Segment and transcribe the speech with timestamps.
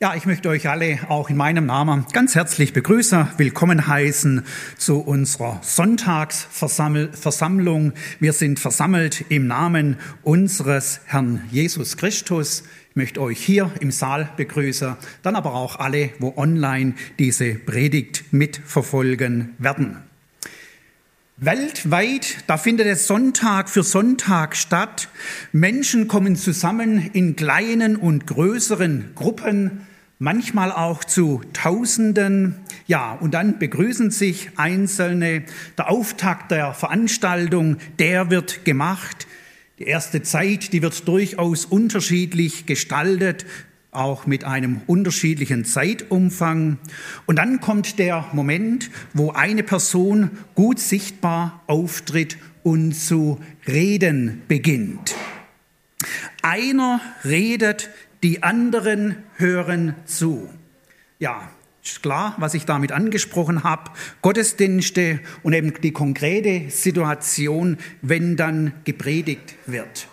[0.00, 4.44] Ja, ich möchte euch alle auch in meinem Namen ganz herzlich begrüßen, willkommen heißen
[4.76, 7.94] zu unserer Sonntagsversammlung.
[8.20, 12.62] Wir sind versammelt im Namen unseres Herrn Jesus Christus.
[12.90, 18.32] Ich möchte euch hier im Saal begrüßen, dann aber auch alle, wo online diese Predigt
[18.32, 20.07] mitverfolgen werden.
[21.40, 25.08] Weltweit, da findet es Sonntag für Sonntag statt.
[25.52, 29.86] Menschen kommen zusammen in kleinen und größeren Gruppen
[30.18, 32.56] manchmal auch zu Tausenden.
[32.88, 35.44] Ja, und dann begrüßen sich Einzelne.
[35.76, 39.28] Der Auftakt der Veranstaltung, der wird gemacht.
[39.78, 43.46] Die erste Zeit, die wird durchaus unterschiedlich gestaltet,
[43.98, 46.78] auch mit einem unterschiedlichen Zeitumfang.
[47.26, 55.14] Und dann kommt der Moment, wo eine Person gut sichtbar auftritt und zu reden beginnt.
[56.42, 57.90] Einer redet
[58.22, 60.48] die anderen hören zu.
[61.18, 61.50] Ja,
[61.82, 63.90] ist klar, was ich damit angesprochen habe.
[64.22, 70.08] Gottesdienste und eben die konkrete Situation, wenn dann gepredigt wird.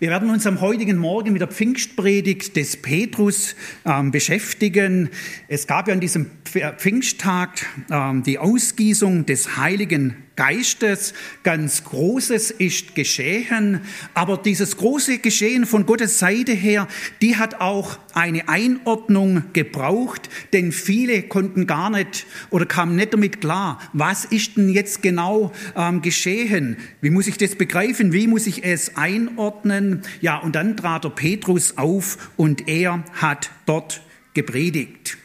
[0.00, 5.10] Wir werden uns am heutigen Morgen mit der Pfingstpredigt des Petrus ähm, beschäftigen.
[5.46, 6.30] Es gab ja an diesem
[6.78, 11.12] Pfingsttag ähm, die Ausgießung des Heiligen Geistes.
[11.42, 13.80] Ganz Großes ist geschehen.
[14.14, 16.88] Aber dieses große Geschehen von Gottes Seite her,
[17.20, 23.40] die hat auch eine Einordnung gebraucht, denn viele konnten gar nicht oder kamen nicht damit
[23.40, 26.76] klar, was ist denn jetzt genau ähm, geschehen?
[27.00, 28.12] Wie muss ich das begreifen?
[28.12, 30.02] Wie muss ich es einordnen?
[30.20, 34.00] Ja, und dann trat der Petrus auf und er hat dort
[34.34, 35.18] gepredigt.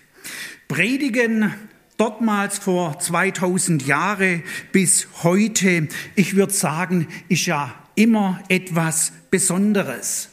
[0.67, 1.53] Predigen
[1.97, 10.29] dortmals vor 2000 Jahre bis heute, ich würde sagen, ist ja immer etwas Besonderes.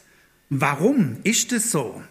[0.50, 2.02] Warum ist es so?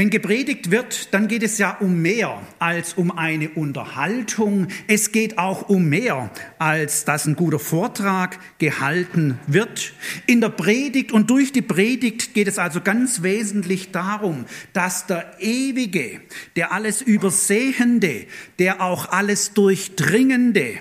[0.00, 4.68] Wenn gepredigt wird, dann geht es ja um mehr als um eine Unterhaltung.
[4.86, 9.92] Es geht auch um mehr, als dass ein guter Vortrag gehalten wird.
[10.24, 15.34] In der Predigt und durch die Predigt geht es also ganz wesentlich darum, dass der
[15.38, 16.22] Ewige,
[16.56, 18.24] der alles Übersehende,
[18.58, 20.78] der auch alles Durchdringende,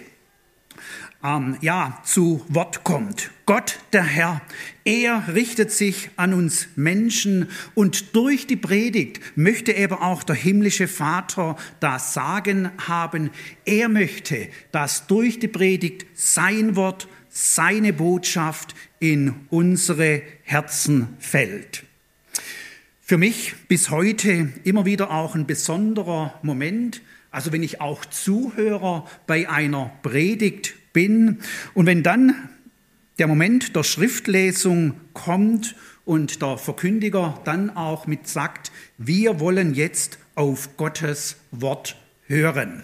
[1.23, 3.31] ähm, ja, zu Wort kommt.
[3.45, 4.41] Gott, der Herr,
[4.85, 10.87] er richtet sich an uns Menschen und durch die Predigt möchte eben auch der himmlische
[10.87, 13.31] Vater das Sagen haben.
[13.65, 21.83] Er möchte, dass durch die Predigt sein Wort, seine Botschaft in unsere Herzen fällt.
[23.01, 27.01] Für mich bis heute immer wieder auch ein besonderer Moment,
[27.31, 31.39] also wenn ich auch Zuhörer bei einer Predigt bin.
[31.73, 32.35] Und wenn dann
[33.17, 40.19] der Moment der Schriftlesung kommt und der Verkündiger dann auch mit sagt, wir wollen jetzt
[40.35, 42.83] auf Gottes Wort hören.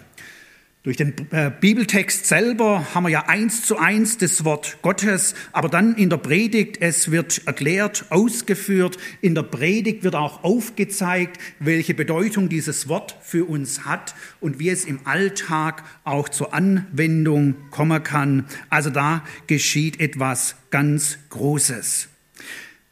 [0.86, 5.68] Durch den äh, Bibeltext selber haben wir ja eins zu eins das Wort Gottes, aber
[5.68, 11.92] dann in der Predigt, es wird erklärt, ausgeführt, in der Predigt wird auch aufgezeigt, welche
[11.92, 18.04] Bedeutung dieses Wort für uns hat und wie es im Alltag auch zur Anwendung kommen
[18.04, 18.44] kann.
[18.70, 22.06] Also da geschieht etwas ganz Großes.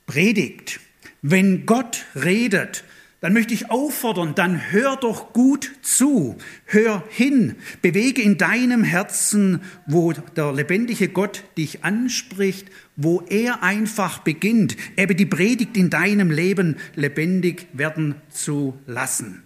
[0.09, 0.81] Predigt.
[1.23, 2.83] Wenn Gott redet,
[3.25, 6.37] dann möchte ich auffordern, dann hör doch gut zu,
[6.67, 14.19] hör hin, bewege in deinem Herzen, wo der lebendige Gott dich anspricht, wo er einfach
[14.19, 19.43] beginnt, eben die Predigt in deinem Leben lebendig werden zu lassen.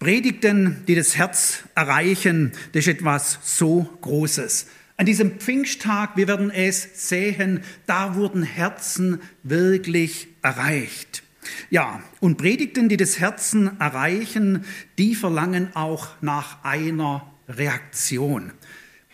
[0.00, 4.66] Predigten, die das Herz erreichen, das ist etwas so Großes.
[4.96, 11.22] An diesem Pfingsttag, wir werden es sehen, da wurden Herzen wirklich erreicht.
[11.70, 14.64] Ja, und Predigten, die das Herzen erreichen,
[14.98, 18.52] die verlangen auch nach einer Reaktion.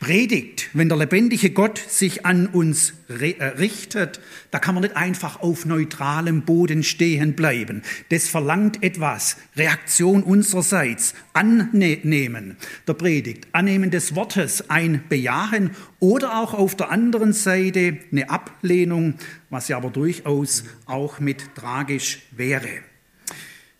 [0.04, 4.20] Predigt, wenn der lebendige Gott sich an uns äh, richtet,
[4.50, 7.80] da kann man nicht einfach auf neutralem Boden stehen bleiben.
[8.10, 15.70] Das verlangt etwas, Reaktion unsererseits, annehmen der Predigt, annehmen des Wortes, ein Bejahen
[16.00, 19.14] oder auch auf der anderen Seite eine Ablehnung,
[19.48, 22.68] was ja aber durchaus auch mit tragisch wäre.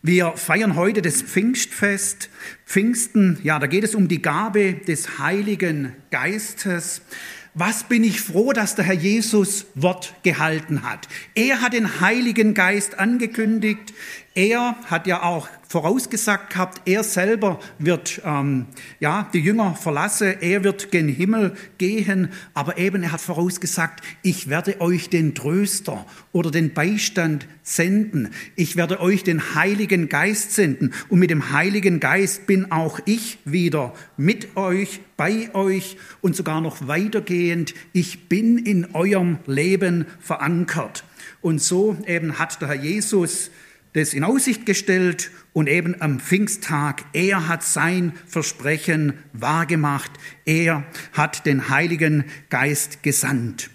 [0.07, 2.29] Wir feiern heute das Pfingstfest.
[2.63, 7.01] Pfingsten, ja, da geht es um die Gabe des Heiligen Geistes.
[7.55, 11.07] Was bin ich froh, dass der Herr Jesus Wort gehalten hat.
[11.33, 13.95] Er hat den Heiligen Geist angekündigt.
[14.37, 18.65] Er hat ja auch vorausgesagt gehabt, er selber wird ähm,
[18.99, 24.49] ja, die Jünger verlassen, er wird gen Himmel gehen, aber eben er hat vorausgesagt, ich
[24.49, 30.93] werde euch den Tröster oder den Beistand senden, ich werde euch den Heiligen Geist senden.
[31.07, 36.59] Und mit dem Heiligen Geist bin auch ich wieder mit euch, bei euch und sogar
[36.59, 41.05] noch weitergehend, ich bin in eurem Leben verankert.
[41.41, 43.49] Und so eben hat der Herr Jesus
[43.95, 50.11] das in Aussicht gestellt und eben am Pfingsttag, er hat sein Versprechen wahrgemacht,
[50.43, 50.83] er
[51.13, 53.69] hat den Heiligen Geist gesandt.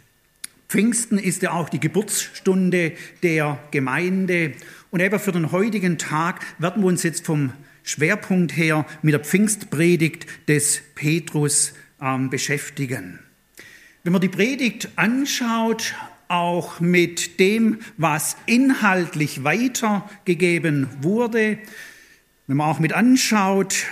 [0.69, 4.53] Pfingsten ist ja auch die Geburtsstunde der Gemeinde
[4.91, 9.21] und eben für den heutigen Tag werden wir uns jetzt vom Schwerpunkt her mit der
[9.21, 13.21] Pfingstpredigt des Petrus ähm, beschäftigen.
[14.05, 15.95] Wenn man die Predigt anschaut,
[16.31, 21.59] auch mit dem, was inhaltlich weitergegeben wurde.
[22.47, 23.87] Wenn man auch mit anschaut,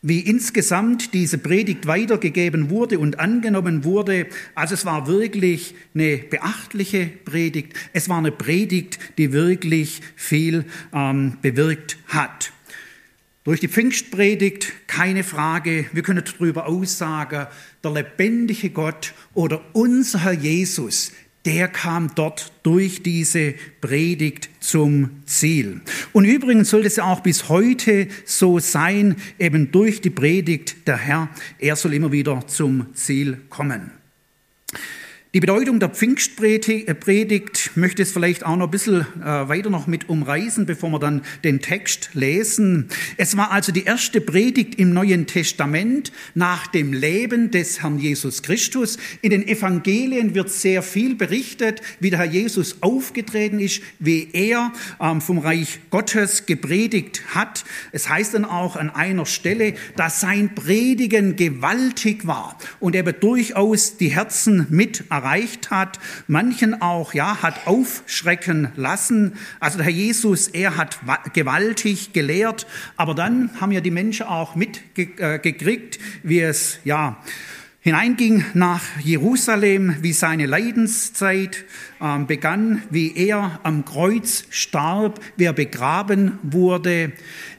[0.00, 4.26] wie insgesamt diese Predigt weitergegeben wurde und angenommen wurde.
[4.54, 7.74] Also es war wirklich eine beachtliche Predigt.
[7.92, 12.52] Es war eine Predigt, die wirklich viel ähm, bewirkt hat.
[13.48, 17.46] Durch die Pfingstpredigt keine Frage, wir können darüber aussagen,
[17.82, 21.12] der lebendige Gott oder unser Herr Jesus,
[21.46, 25.80] der kam dort durch diese Predigt zum Ziel.
[26.12, 30.98] Und übrigens soll es ja auch bis heute so sein, eben durch die Predigt der
[30.98, 33.92] Herr, er soll immer wieder zum Ziel kommen.
[35.38, 40.08] Die Bedeutung der Pfingstpredigt möchte ich vielleicht auch noch ein bisschen äh, weiter noch mit
[40.08, 42.88] umreißen, bevor wir dann den Text lesen.
[43.18, 48.42] Es war also die erste Predigt im Neuen Testament nach dem Leben des Herrn Jesus
[48.42, 48.98] Christus.
[49.22, 54.72] In den Evangelien wird sehr viel berichtet, wie der Herr Jesus aufgetreten ist, wie er
[55.00, 57.64] ähm, vom Reich Gottes gepredigt hat.
[57.92, 63.98] Es heißt dann auch an einer Stelle, dass sein Predigen gewaltig war und er durchaus
[63.98, 65.27] die Herzen mit erreicht
[65.70, 69.34] hat, manchen auch, ja, hat aufschrecken lassen.
[69.60, 70.98] Also der Herr Jesus, er hat
[71.34, 72.66] gewaltig gelehrt,
[72.96, 77.18] aber dann haben ja die Menschen auch mitgekriegt, äh, wie es, ja,
[77.80, 81.64] hineinging nach Jerusalem, wie seine Leidenszeit
[82.00, 87.12] äh, begann, wie er am Kreuz starb, wie er begraben wurde.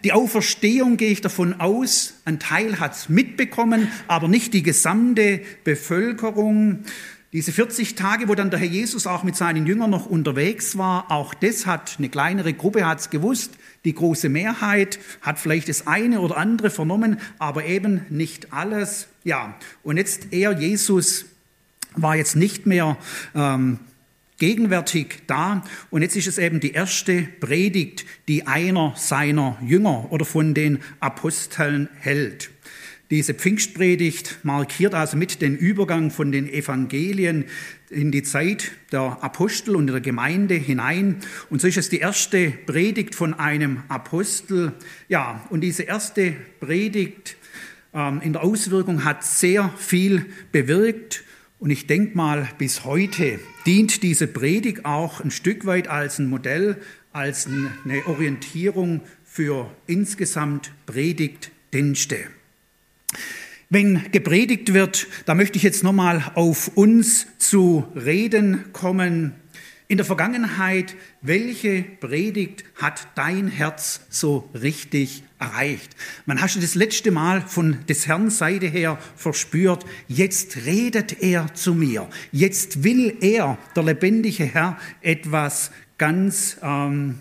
[0.03, 5.41] Die Auferstehung gehe ich davon aus, ein Teil hat es mitbekommen, aber nicht die gesamte
[5.63, 6.83] Bevölkerung.
[7.31, 11.11] Diese 40 Tage, wo dann der Herr Jesus auch mit seinen Jüngern noch unterwegs war,
[11.11, 13.51] auch das hat eine kleinere Gruppe hat's gewusst.
[13.85, 19.09] Die große Mehrheit hat vielleicht das eine oder andere vernommen, aber eben nicht alles.
[19.23, 21.25] Ja, und jetzt er, Jesus,
[21.95, 22.97] war jetzt nicht mehr
[23.35, 23.77] ähm,
[24.39, 25.63] gegenwärtig da.
[25.91, 30.79] Und jetzt ist es eben die erste Predigt, die einer seiner Jünger oder von den
[30.99, 32.49] Aposteln hält.
[33.09, 37.45] Diese Pfingstpredigt markiert also mit den Übergang von den Evangelien
[37.89, 41.17] in die Zeit der Apostel und der Gemeinde hinein.
[41.49, 44.73] Und so ist es die erste Predigt von einem Apostel.
[45.07, 47.35] Ja, und diese erste Predigt
[47.95, 51.23] ähm, in der Auswirkung hat sehr viel bewirkt.
[51.57, 56.29] Und ich denke mal, bis heute dient diese Predigt auch ein Stück weit als ein
[56.29, 56.77] Modell,
[57.11, 62.17] als eine Orientierung für insgesamt Predigtdienste.
[63.69, 69.33] Wenn gepredigt wird, da möchte ich jetzt nochmal auf uns zu reden kommen.
[69.87, 75.95] In der Vergangenheit, welche Predigt hat dein Herz so richtig erreicht?
[76.25, 81.53] Man hast du das letzte Mal von des Herrn Seite her verspürt, jetzt redet er
[81.53, 87.19] zu mir, jetzt will er, der lebendige Herr, etwas ganz ähm,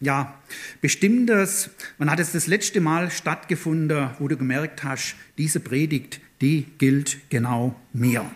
[0.00, 0.40] ja,
[0.80, 1.70] Bestimmtes.
[1.98, 7.18] Man hat es das letzte Mal stattgefunden, wo du gemerkt hast, diese Predigt, die gilt
[7.30, 8.28] genau mir.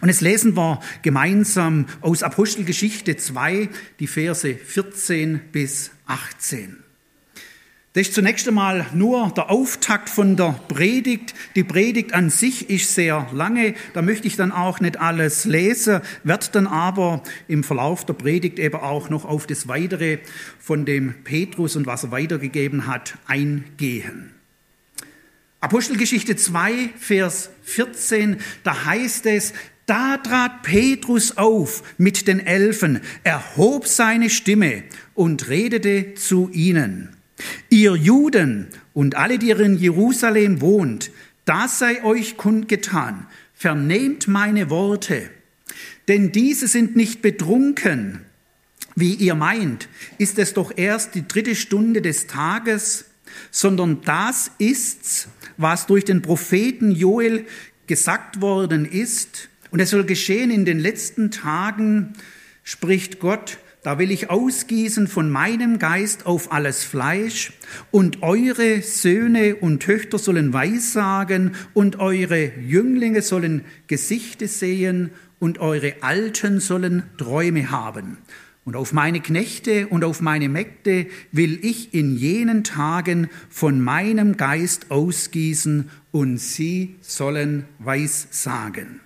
[0.00, 3.68] Und jetzt lesen wir gemeinsam aus Apostelgeschichte 2
[4.00, 6.87] die Verse 14 bis 18.
[7.98, 11.34] Das ist zunächst einmal nur der Auftakt von der Predigt.
[11.56, 16.02] Die Predigt an sich ist sehr lange, da möchte ich dann auch nicht alles lesen,
[16.22, 20.18] werde dann aber im Verlauf der Predigt eben auch noch auf das Weitere
[20.60, 24.30] von dem Petrus und was er weitergegeben hat eingehen.
[25.58, 29.54] Apostelgeschichte 2, Vers 14, da heißt es,
[29.86, 37.17] da trat Petrus auf mit den Elfen, erhob seine Stimme und redete zu ihnen.
[37.70, 41.10] Ihr Juden und alle, die in Jerusalem wohnt,
[41.44, 45.30] das sei euch kundgetan, vernehmt meine Worte,
[46.08, 48.20] denn diese sind nicht betrunken,
[48.96, 53.04] wie ihr meint, ist es doch erst die dritte Stunde des Tages,
[53.50, 57.46] sondern das ist's, was durch den Propheten Joel
[57.86, 59.48] gesagt worden ist.
[59.70, 62.14] Und es soll geschehen in den letzten Tagen,
[62.64, 67.52] spricht Gott, da will ich ausgießen von meinem Geist auf alles Fleisch,
[67.90, 75.94] und eure Söhne und Töchter sollen Weissagen, und eure Jünglinge sollen Gesichte sehen, und eure
[76.00, 78.18] Alten sollen Träume haben.
[78.64, 84.36] Und auf meine Knechte und auf meine Mägde will ich in jenen Tagen von meinem
[84.36, 89.00] Geist ausgießen, und sie sollen Weissagen.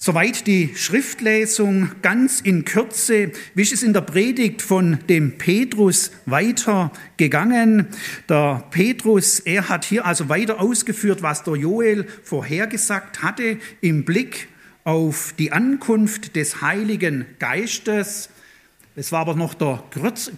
[0.00, 3.32] Soweit die Schriftlesung ganz in Kürze.
[3.56, 7.88] Wie ist es in der Predigt von dem Petrus weitergegangen?
[8.28, 14.46] Der Petrus, er hat hier also weiter ausgeführt, was der Joel vorhergesagt hatte im Blick
[14.84, 18.30] auf die Ankunft des Heiligen Geistes.
[18.94, 19.82] Es war aber noch der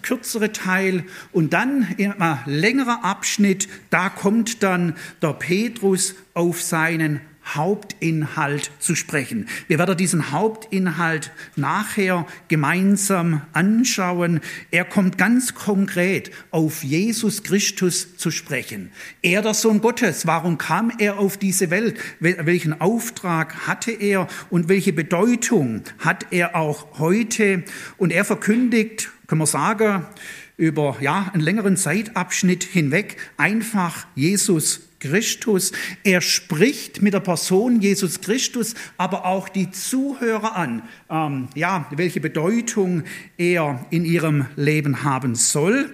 [0.01, 1.03] kürzere Teil.
[1.31, 7.21] Und dann ein längerer Abschnitt, da kommt dann der Petrus auf seinen
[7.55, 9.47] Hauptinhalt zu sprechen.
[9.67, 14.39] Wir werden diesen Hauptinhalt nachher gemeinsam anschauen.
[14.71, 18.91] Er kommt ganz konkret auf Jesus Christus zu sprechen.
[19.21, 21.99] Er, der Sohn Gottes, warum kam er auf diese Welt?
[22.19, 27.63] Welchen Auftrag hatte er und welche Bedeutung hat er auch heute?
[27.97, 30.05] Und er verkündigt, können wir sagen,
[30.57, 35.73] über ja, einen längeren Zeitabschnitt hinweg einfach Jesus Christus.
[36.03, 42.21] Er spricht mit der Person Jesus Christus, aber auch die Zuhörer an, ähm, ja, welche
[42.21, 43.03] Bedeutung
[43.37, 45.93] er in ihrem Leben haben soll.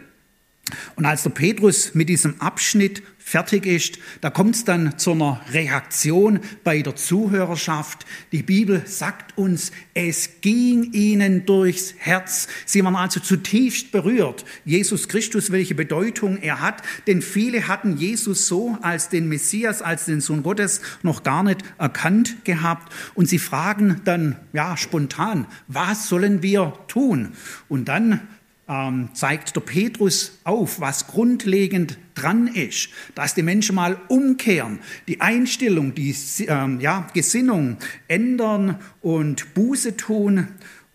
[0.95, 5.41] Und als der Petrus mit diesem Abschnitt fertig ist, da kommt es dann zu einer
[5.51, 8.05] Reaktion bei der Zuhörerschaft.
[8.31, 12.47] Die Bibel sagt uns, es ging ihnen durchs Herz.
[12.65, 14.45] Sie waren also zutiefst berührt.
[14.63, 20.05] Jesus Christus, welche Bedeutung er hat, denn viele hatten Jesus so als den Messias, als
[20.05, 22.93] den Sohn Gottes noch gar nicht erkannt gehabt.
[23.13, 27.33] Und sie fragen dann, ja, spontan, was sollen wir tun?
[27.67, 28.21] Und dann
[28.67, 35.21] ähm, zeigt der Petrus auf, was grundlegend dran ist, dass die Menschen mal umkehren, die
[35.21, 36.15] Einstellung, die
[36.47, 40.47] ähm, ja, Gesinnung ändern und Buße tun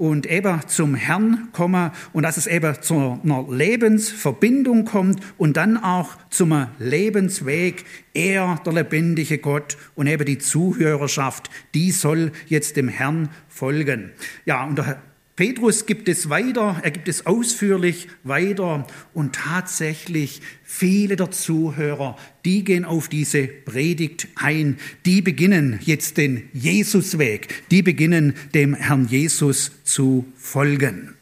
[0.03, 5.77] und eben zum Herrn kommen und dass es eben zu einer Lebensverbindung kommt und dann
[5.77, 7.85] auch zum Lebensweg.
[8.13, 14.11] Er, der lebendige Gott und eben die Zuhörerschaft, die soll jetzt dem Herrn folgen.
[14.45, 15.01] Ja, und der
[15.35, 22.65] Petrus gibt es weiter, er gibt es ausführlich weiter und tatsächlich viele der Zuhörer, die
[22.65, 29.73] gehen auf diese Predigt ein, die beginnen jetzt den Jesusweg, die beginnen dem Herrn Jesus
[29.85, 31.15] zu folgen.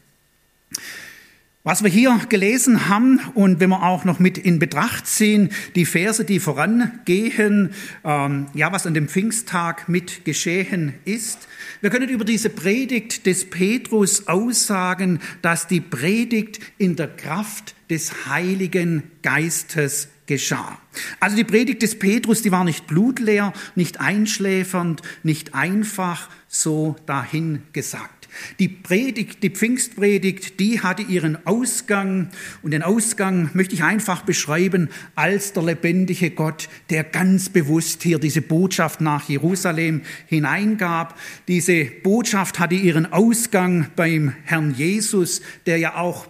[1.63, 5.85] Was wir hier gelesen haben und wenn wir auch noch mit in Betracht ziehen, die
[5.85, 7.69] Verse, die vorangehen,
[8.03, 11.47] ähm, ja, was an dem Pfingsttag mit geschehen ist.
[11.81, 18.25] Wir können über diese Predigt des Petrus aussagen, dass die Predigt in der Kraft des
[18.25, 20.79] Heiligen Geistes geschah.
[21.19, 28.20] Also die Predigt des Petrus, die war nicht blutleer, nicht einschläfernd, nicht einfach so dahingesagt.
[28.59, 32.29] Die Predigt, die Pfingstpredigt, die hatte ihren Ausgang
[32.61, 38.19] und den Ausgang möchte ich einfach beschreiben als der lebendige Gott, der ganz bewusst hier
[38.19, 41.17] diese Botschaft nach Jerusalem hineingab.
[41.47, 46.27] Diese Botschaft hatte ihren Ausgang beim Herrn Jesus, der ja auch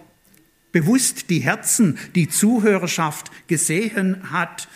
[0.72, 4.68] bewusst die Herzen, die Zuhörerschaft gesehen hat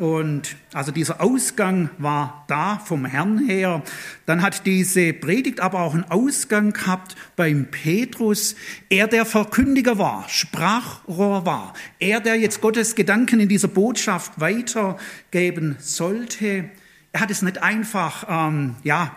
[0.00, 3.82] und also dieser Ausgang war da vom Herrn her.
[4.24, 8.56] Dann hat diese Predigt aber auch einen Ausgang gehabt beim Petrus.
[8.88, 11.74] Er, der Verkündiger war, Sprachrohr war.
[11.98, 16.70] Er, der jetzt Gottes Gedanken in dieser Botschaft weitergeben sollte.
[17.12, 19.14] Er hat es nicht einfach, ähm, ja,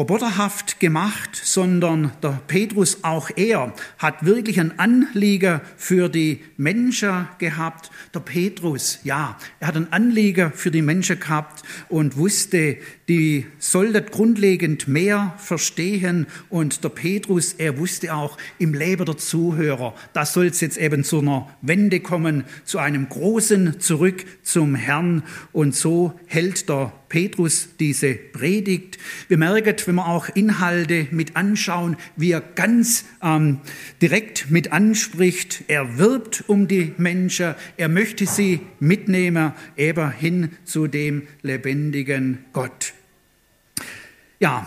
[0.00, 7.90] roboterhaft gemacht, sondern der Petrus, auch er, hat wirklich ein Anliegen für die Menschen gehabt.
[8.14, 12.78] Der Petrus, ja, er hat ein Anliegen für die Menschen gehabt und wusste,
[13.10, 16.28] die sollten grundlegend mehr verstehen.
[16.48, 21.02] Und der Petrus, er wusste auch im Leben der Zuhörer, da soll es jetzt eben
[21.02, 25.24] zu einer Wende kommen, zu einem großen Zurück zum Herrn.
[25.50, 28.98] Und so hält der Petrus diese Predigt.
[29.26, 33.58] Wir merken, wenn wir auch Inhalte mit anschauen, wie er ganz ähm,
[34.00, 35.64] direkt mit anspricht.
[35.66, 42.94] Er wirbt um die Menschen, er möchte sie mitnehmen, eben hin zu dem lebendigen Gott.
[44.42, 44.66] Ja,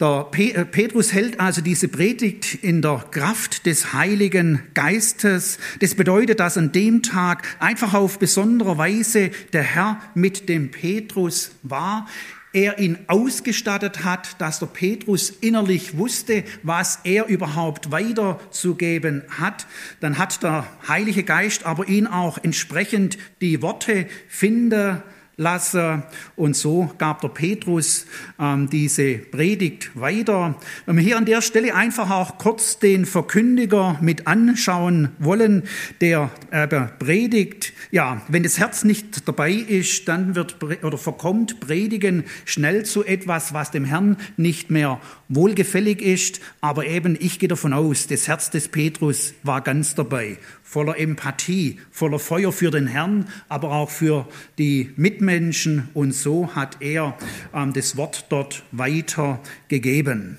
[0.00, 5.58] Der äh, Petrus hält also diese Predigt in der Kraft des Heiligen Geistes.
[5.80, 11.50] Das bedeutet, dass an dem Tag einfach auf besondere Weise der Herr mit dem Petrus
[11.62, 12.08] war.
[12.54, 19.66] Er ihn ausgestattet hat, dass der Petrus innerlich wusste, was er überhaupt weiterzugeben hat.
[20.00, 25.02] Dann hat der Heilige Geist aber ihn auch entsprechend die Worte finden
[25.36, 26.04] lasse.
[26.36, 28.06] Und so gab der Petrus
[28.38, 30.56] diese Predigt weiter.
[30.86, 35.62] Wenn wir hier an der Stelle einfach auch kurz den Verkündiger mit anschauen wollen,
[36.00, 42.24] der äh, predigt, ja, wenn das Herz nicht dabei ist, dann wird oder verkommt Predigen
[42.44, 46.40] schnell zu etwas, was dem Herrn nicht mehr wohlgefällig ist.
[46.60, 50.38] Aber eben, ich gehe davon aus, das Herz des Petrus war ganz dabei
[50.74, 54.26] voller Empathie, voller Feuer für den Herrn, aber auch für
[54.58, 55.88] die Mitmenschen.
[55.94, 57.16] Und so hat er
[57.54, 60.38] ähm, das Wort dort weitergegeben.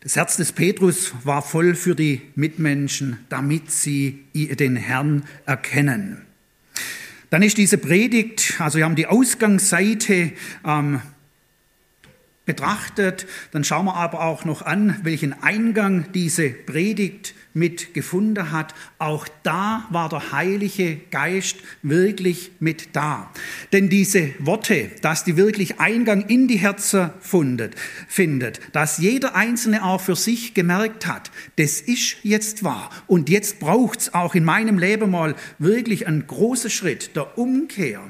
[0.00, 6.22] Das Herz des Petrus war voll für die Mitmenschen, damit sie den Herrn erkennen.
[7.30, 10.32] Dann ist diese Predigt, also wir haben die Ausgangsseite
[10.64, 11.00] ähm,
[12.46, 18.74] betrachtet, dann schauen wir aber auch noch an, welchen Eingang diese Predigt mit gefunden hat.
[18.98, 23.30] Auch da war der Heilige Geist wirklich mit da.
[23.72, 30.00] Denn diese Worte, dass die wirklich Eingang in die Herzen findet, dass jeder Einzelne auch
[30.00, 32.90] für sich gemerkt hat, das ist jetzt wahr.
[33.06, 38.02] Und jetzt braucht es auch in meinem Leben mal wirklich einen großen Schritt der Umkehr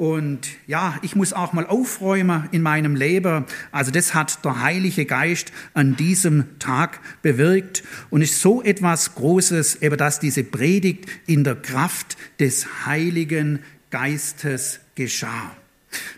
[0.00, 3.44] und ja, ich muss auch mal aufräumen in meinem Leben.
[3.70, 9.82] Also das hat der Heilige Geist an diesem Tag bewirkt und ist so etwas Großes,
[9.82, 13.58] eben dass diese Predigt in der Kraft des Heiligen
[13.90, 15.54] Geistes geschah.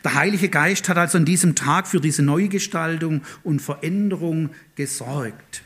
[0.05, 5.65] Der Heilige Geist hat also an diesem Tag für diese Neugestaltung und Veränderung gesorgt.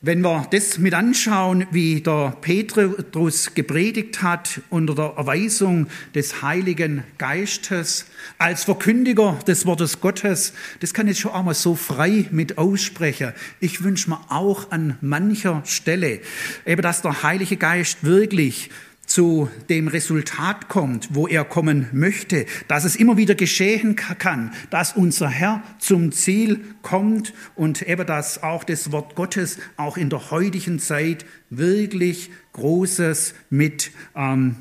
[0.00, 7.02] Wenn wir das mit anschauen, wie der Petrus gepredigt hat unter der Erweisung des Heiligen
[7.18, 8.06] Geistes
[8.38, 13.32] als Verkündiger des Wortes Gottes, das kann ich schon auch mal so frei mit aussprechen.
[13.58, 16.20] Ich wünsche mir auch an mancher Stelle,
[16.64, 18.70] eben dass der Heilige Geist wirklich
[19.08, 24.92] zu dem Resultat kommt, wo er kommen möchte, dass es immer wieder geschehen kann, dass
[24.92, 30.30] unser Herr zum Ziel kommt und eben dass auch das Wort Gottes auch in der
[30.30, 34.56] heutigen Zeit wirklich Großes mit ähm,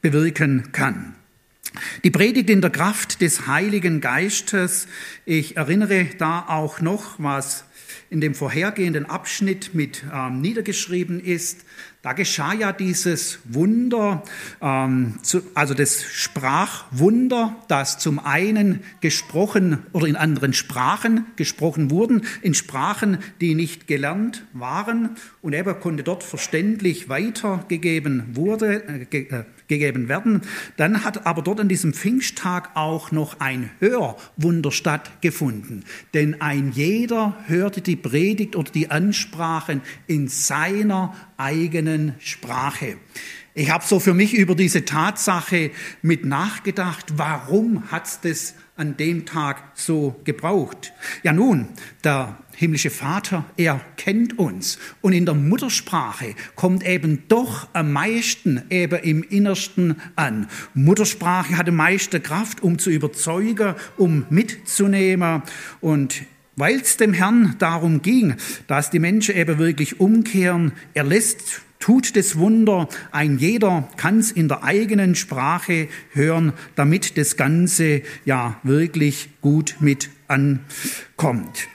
[0.00, 1.16] bewirken kann.
[2.04, 4.86] Die Predigt in der Kraft des Heiligen Geistes,
[5.24, 7.64] ich erinnere da auch noch, was
[8.10, 11.64] in dem vorhergehenden Abschnitt mit ähm, niedergeschrieben ist,
[12.06, 14.22] da geschah ja dieses Wunder,
[14.62, 22.22] ähm, zu, also das Sprachwunder, das zum einen gesprochen oder in anderen Sprachen gesprochen wurden,
[22.42, 25.16] in Sprachen, die nicht gelernt waren.
[25.42, 30.42] Und er konnte dort verständlich weitergegeben wurde, äh, äh, gegeben werden.
[30.76, 35.84] Dann hat aber dort an diesem Pfingsttag auch noch ein Hörwunder stattgefunden.
[36.14, 42.96] Denn ein jeder hörte die Predigt oder die Ansprachen in seiner eigenen Sprache.
[43.58, 45.70] Ich habe so für mich über diese Tatsache
[46.02, 50.92] mit nachgedacht, warum hat es das an dem Tag so gebraucht?
[51.22, 51.68] Ja nun,
[52.04, 54.78] der himmlische Vater, er kennt uns.
[55.00, 60.48] Und in der Muttersprache kommt eben doch am meisten eben im Innersten an.
[60.74, 65.42] Muttersprache hat die meiste Kraft, um zu überzeugen, um mitzunehmen.
[65.80, 66.22] Und
[66.56, 68.34] weil es dem Herrn darum ging,
[68.66, 72.88] dass die Menschen eben wirklich umkehren, er lässt tut das Wunder.
[73.12, 79.76] Ein jeder kann es in der eigenen Sprache hören, damit das Ganze ja wirklich gut
[79.80, 81.68] mit ankommt.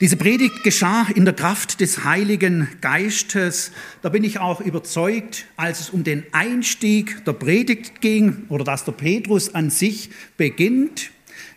[0.00, 3.70] Diese Predigt geschah in der Kraft des Heiligen Geistes.
[4.00, 8.86] Da bin ich auch überzeugt, als es um den Einstieg der Predigt ging oder dass
[8.86, 10.08] der Petrus an sich
[10.38, 11.10] beginnt,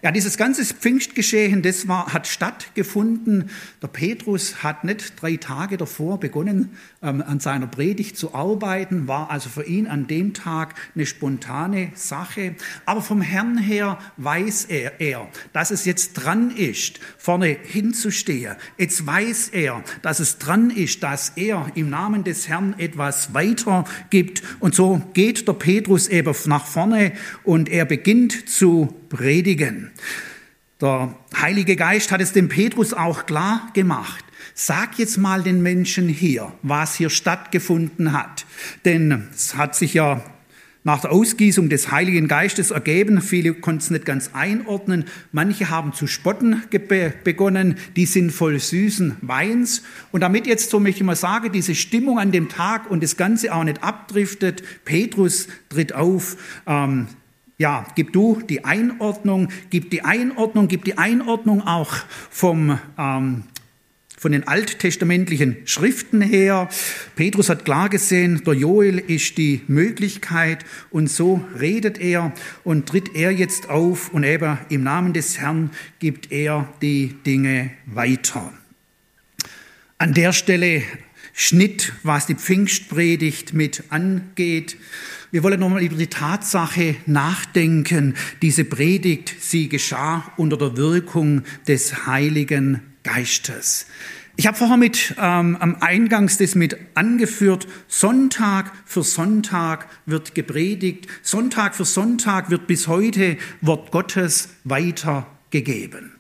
[0.04, 3.50] ja, dieses ganze Pfingstgeschehen, das war, hat stattgefunden.
[3.82, 9.32] Der Petrus hat nicht drei Tage davor begonnen, ähm, an seiner Predigt zu arbeiten, war
[9.32, 12.56] also für ihn an dem Tag eine spontane Sache.
[12.86, 18.58] Aber vom Herrn her weiß er, er dass es jetzt dran ist, vorne hinzustehen.
[18.78, 24.44] Jetzt weiß er, dass es dran ist, dass er im Namen des Herrn etwas weitergibt.
[24.60, 27.14] Und so geht der Petrus eben nach vorne
[27.46, 29.92] und er beginnt zu predigen.
[30.82, 34.26] Der Heilige Geist hat es dem Petrus auch klar gemacht.
[34.56, 38.46] Sag jetzt mal den Menschen hier, was hier stattgefunden hat.
[38.84, 40.26] Denn es hat sich ja
[40.84, 43.22] nach der Ausgießung des Heiligen Geistes ergeben.
[43.22, 45.06] Viele konnten es nicht ganz einordnen.
[45.32, 46.64] Manche haben zu spotten
[47.24, 47.78] begonnen.
[47.96, 49.84] Die sind voll süßen Weins.
[50.12, 53.16] Und damit jetzt, so möchte ich mal sagen, diese Stimmung an dem Tag und das
[53.16, 56.36] Ganze auch nicht abdriftet, Petrus tritt auf.
[56.68, 57.08] Ähm,
[57.58, 61.94] ja, gib du die Einordnung, gib die Einordnung, gib die Einordnung auch
[62.30, 63.44] vom ähm,
[64.24, 66.70] von den alttestamentlichen Schriften her.
[67.18, 72.32] Petrus hat klar gesehen, der Joel ist die Möglichkeit und so redet er
[72.64, 77.72] und tritt er jetzt auf und eben im Namen des Herrn gibt er die Dinge
[77.86, 78.54] weiter.
[79.98, 80.84] An der Stelle
[81.34, 84.78] Schnitt, was die Pfingstpredigt mit angeht.
[85.32, 88.14] Wir wollen nochmal über die Tatsache nachdenken.
[88.44, 93.88] Diese Predigt, sie geschah unter der Wirkung des Heiligen Geistes.
[94.36, 97.68] Ich habe vorher mit ähm, am Eingangs das mit angeführt.
[97.88, 101.08] Sonntag für Sonntag wird gepredigt.
[101.22, 104.50] Sonntag für Sonntag wird bis heute Wort Gottes
[105.54, 106.12] weitergegeben.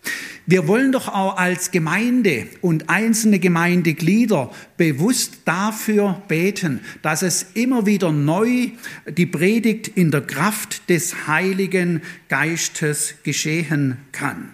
[0.45, 7.85] Wir wollen doch auch als Gemeinde und einzelne Gemeindeglieder bewusst dafür beten, dass es immer
[7.85, 8.71] wieder neu
[9.07, 14.49] die Predigt in der Kraft des Heiligen Geistes geschehen kann.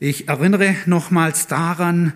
[0.00, 2.12] Ich erinnere nochmals daran,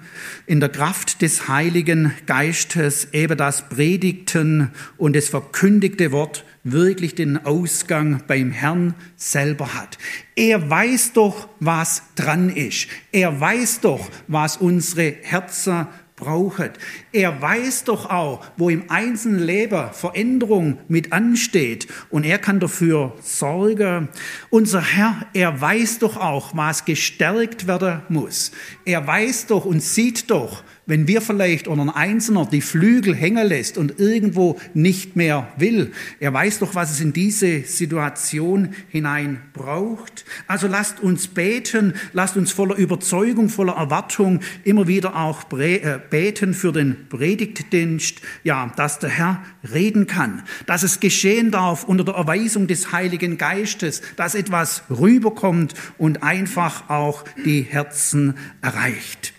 [0.47, 7.45] in der Kraft des Heiligen Geistes eben das Predigten und das verkündigte Wort wirklich den
[7.45, 9.99] Ausgang beim Herrn selber hat.
[10.37, 12.89] Er weiß doch, was dran ist.
[13.11, 15.87] Er weiß doch, was unsere Herzen
[16.23, 16.73] braucht.
[17.13, 23.15] Er weiß doch auch, wo im einzelnen Leben Veränderung mit ansteht und er kann dafür
[23.21, 24.09] sorgen.
[24.51, 28.53] Unser Herr, er weiß doch auch, was gestärkt werden muss.
[28.85, 33.47] Er weiß doch und sieht doch, wenn wir vielleicht oder ein Einzelner die Flügel hängen
[33.47, 39.41] lässt und irgendwo nicht mehr will, er weiß doch, was es in diese Situation hinein
[39.53, 40.25] braucht.
[40.49, 46.53] Also lasst uns beten, lasst uns voller Überzeugung, voller Erwartung immer wieder auch äh, beten
[46.53, 49.43] für den Predigtdienst, ja, dass der Herr
[49.73, 55.75] reden kann, dass es geschehen darf unter der Erweisung des Heiligen Geistes, dass etwas rüberkommt
[55.99, 59.33] und einfach auch die Herzen erreicht.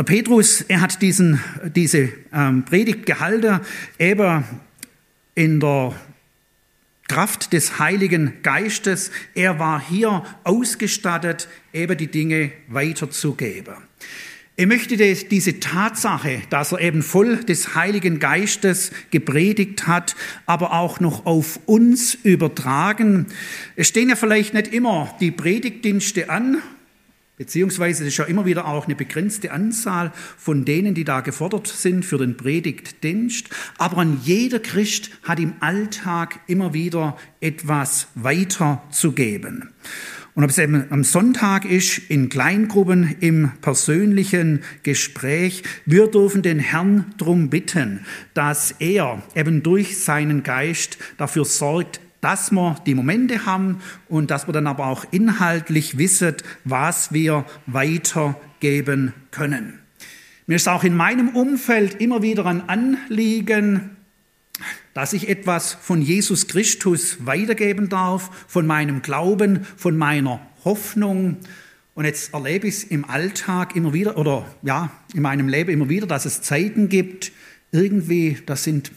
[0.00, 1.40] Der Petrus, er hat diesen,
[1.76, 3.60] diese ähm, Predigt gehalten,
[3.98, 4.44] eben
[5.34, 5.94] in der
[7.06, 9.10] Kraft des Heiligen Geistes.
[9.34, 13.74] Er war hier ausgestattet, eben die Dinge weiterzugeben.
[14.56, 21.00] Ich möchte diese Tatsache, dass er eben voll des Heiligen Geistes gepredigt hat, aber auch
[21.00, 23.26] noch auf uns übertragen.
[23.76, 26.62] Es stehen ja vielleicht nicht immer die Predigtdienste an,
[27.40, 31.68] Beziehungsweise es ist ja immer wieder auch eine begrenzte Anzahl von denen, die da gefordert
[31.68, 33.48] sind für den Predigtdienst.
[33.78, 39.70] Aber an jeder Christ hat im Alltag immer wieder etwas weiterzugeben.
[40.34, 46.58] Und ob es eben am Sonntag ist, in Kleingruppen, im persönlichen Gespräch, wir dürfen den
[46.58, 48.00] Herrn darum bitten,
[48.34, 54.46] dass er eben durch seinen Geist dafür sorgt, dass wir die Momente haben und dass
[54.46, 59.78] wir dann aber auch inhaltlich wissen, was wir weitergeben können.
[60.46, 63.96] Mir ist auch in meinem Umfeld immer wieder ein Anliegen,
[64.94, 71.36] dass ich etwas von Jesus Christus weitergeben darf, von meinem Glauben, von meiner Hoffnung.
[71.94, 75.88] Und jetzt erlebe ich es im Alltag immer wieder, oder ja, in meinem Leben immer
[75.88, 77.32] wieder, dass es Zeiten gibt,
[77.72, 78.90] irgendwie, das sind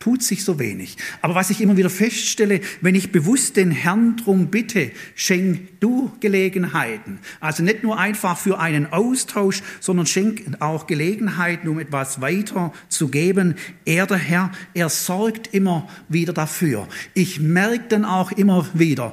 [0.00, 0.96] tut sich so wenig.
[1.20, 6.10] Aber was ich immer wieder feststelle, wenn ich bewusst den Herrn drum bitte, schenk du
[6.20, 7.18] Gelegenheiten.
[7.38, 13.08] Also nicht nur einfach für einen Austausch, sondern schenk auch Gelegenheiten, um etwas weiter zu
[13.08, 13.56] geben.
[13.84, 16.88] Er, der Herr, er sorgt immer wieder dafür.
[17.12, 19.12] Ich merke dann auch immer wieder,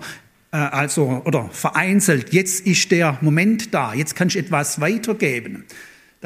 [0.53, 5.65] äh, also, oder vereinzelt, jetzt ist der Moment da, jetzt kann ich etwas weitergeben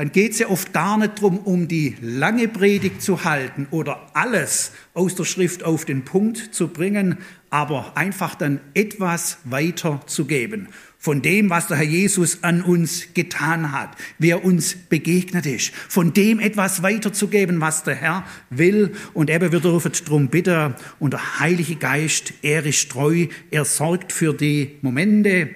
[0.01, 4.09] dann geht es ja oft gar nicht darum, um die lange Predigt zu halten oder
[4.15, 7.19] alles aus der Schrift auf den Punkt zu bringen,
[7.51, 13.95] aber einfach dann etwas weiterzugeben von dem, was der Herr Jesus an uns getan hat,
[14.17, 18.93] wie er uns begegnet ist, von dem etwas weiterzugeben, was der Herr will.
[19.13, 24.11] Und eben, wir dürfen darum bitten, und der Heilige Geist, er ist treu, er sorgt
[24.11, 25.49] für die Momente,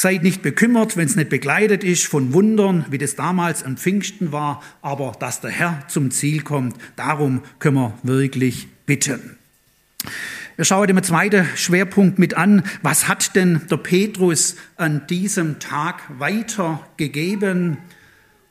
[0.00, 4.30] Seid nicht bekümmert, wenn es nicht begleitet ist von Wundern, wie das damals am Pfingsten
[4.30, 9.36] war, aber dass der Herr zum Ziel kommt, darum können wir wirklich bitten.
[10.54, 12.62] Wir schauen den zweiten Schwerpunkt mit an.
[12.82, 17.78] Was hat denn der Petrus an diesem Tag weitergegeben?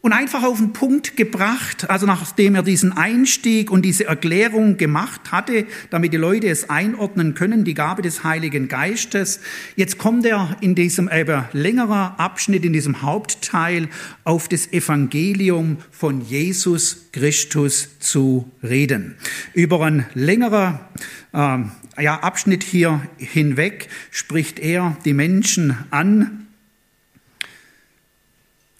[0.07, 5.33] Und einfach auf den Punkt gebracht, also nachdem er diesen Einstieg und diese Erklärung gemacht
[5.33, 9.41] hatte, damit die Leute es einordnen können, die Gabe des Heiligen Geistes.
[9.75, 13.89] Jetzt kommt er in diesem eben längerer Abschnitt, in diesem Hauptteil
[14.23, 19.17] auf das Evangelium von Jesus Christus zu reden.
[19.53, 20.87] Über ein längerer
[21.33, 21.57] äh,
[22.01, 26.47] ja, Abschnitt hier hinweg spricht er die Menschen an.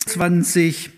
[0.05, 0.96] 20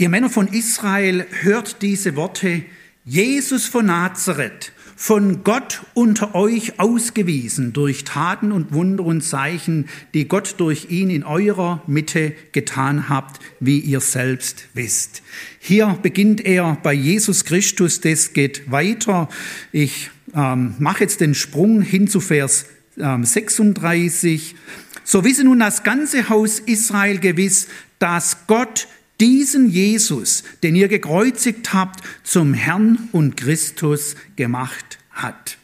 [0.00, 2.62] Ihr Männer von Israel, hört diese Worte.
[3.04, 10.28] Jesus von Nazareth, von Gott unter euch ausgewiesen durch Taten und Wunder und Zeichen, die
[10.28, 15.24] Gott durch ihn in eurer Mitte getan habt, wie ihr selbst wisst.
[15.58, 19.28] Hier beginnt er bei Jesus Christus, das geht weiter.
[19.72, 22.66] Ich ähm, mache jetzt den Sprung hin zu Vers
[22.98, 24.54] ähm, 36.
[25.02, 27.66] So wisse nun das ganze Haus Israel gewiss,
[27.98, 28.86] dass Gott
[29.20, 35.58] diesen Jesus, den ihr gekreuzigt habt, zum Herrn und Christus gemacht hat.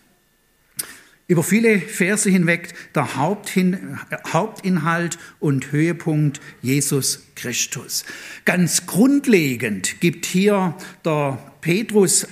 [1.27, 3.99] Über viele Verse hinweg der Haupthin
[4.31, 8.05] Hauptinhalt und Höhepunkt Jesus Christus.
[8.45, 12.27] Ganz grundlegend gibt hier der Petrus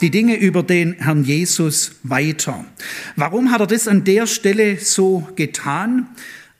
[0.00, 2.64] die Dinge über den Herrn Jesus weiter.
[3.16, 6.08] Warum hat er das an der Stelle so getan?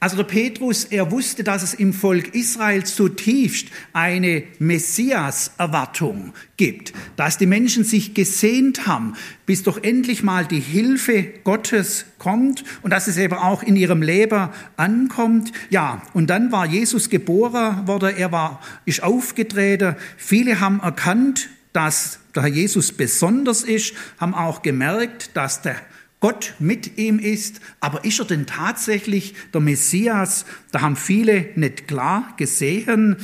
[0.02, 7.38] Also der Petrus, er wusste, dass es im Volk Israel zutiefst eine Messias-Erwartung gibt, dass
[7.38, 9.14] die Menschen sich gesehnt haben,
[9.46, 14.02] bis doch endlich mal die Hilfe Gottes kommt und dass es eben auch in ihrem
[14.02, 15.52] Leben ankommt.
[15.70, 19.94] Ja, und dann war Jesus geboren worden, er war, ist aufgetreten.
[20.16, 25.76] Viele haben erkannt, dass der Herr Jesus besonders ist, haben auch gemerkt, dass der
[26.22, 27.60] Gott mit ihm ist.
[27.80, 30.46] Aber ist er denn tatsächlich der Messias?
[30.70, 33.16] Da haben viele nicht klar gesehen.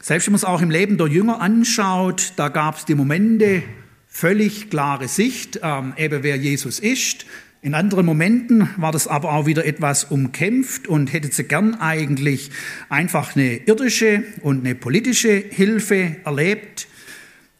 [0.00, 3.64] Selbst wenn man es auch im Leben der Jünger anschaut, da gab es die Momente,
[4.06, 7.26] völlig klare Sicht, ähm, eben wer Jesus ist.
[7.60, 12.52] In anderen Momenten war das aber auch wieder etwas umkämpft und hätte sie gern eigentlich
[12.88, 16.86] einfach eine irdische und eine politische Hilfe erlebt.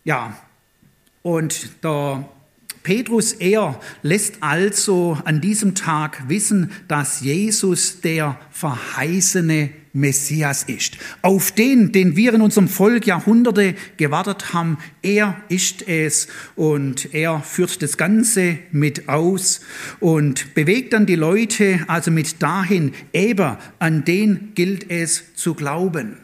[0.05, 0.39] Ja,
[1.23, 2.29] und der
[2.89, 10.97] Petrus, er lässt also an diesem Tag wissen, dass Jesus der verheißene Messias ist.
[11.21, 17.43] Auf den, den wir in unserem Volk Jahrhunderte gewartet haben, er ist es und er
[17.43, 19.61] führt das Ganze mit aus
[20.01, 26.17] und bewegt dann die Leute also mit dahin, eben an den gilt es zu glauben.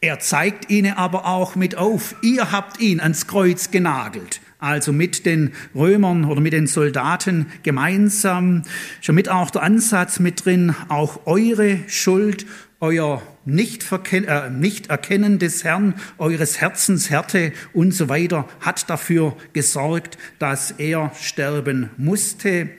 [0.00, 5.26] Er zeigt ihnen aber auch mit auf, ihr habt ihn ans Kreuz genagelt also mit
[5.26, 8.62] den Römern oder mit den Soldaten gemeinsam.
[9.00, 12.46] Schon mit auch der Ansatz mit drin, auch eure Schuld,
[12.80, 20.72] euer äh, Nicht-Erkennen des Herrn, eures Herzens Härte und so weiter hat dafür gesorgt, dass
[20.72, 22.70] er sterben musste.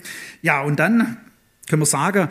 [0.41, 1.17] Ja, und dann
[1.69, 2.30] können wir sagen,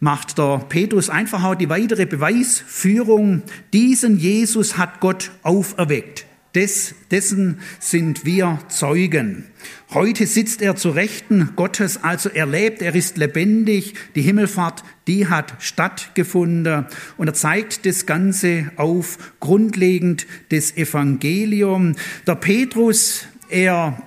[0.00, 3.42] macht der Petrus einfach auch die weitere Beweisführung.
[3.72, 6.26] Diesen Jesus hat Gott auferweckt.
[6.56, 9.44] Des, dessen sind wir Zeugen.
[9.90, 13.92] Heute sitzt er zu Rechten Gottes, also er lebt, er ist lebendig.
[14.14, 16.86] Die Himmelfahrt, die hat stattgefunden.
[17.18, 21.94] Und er zeigt das Ganze auf, grundlegend des Evangelium.
[22.26, 24.02] Der Petrus, er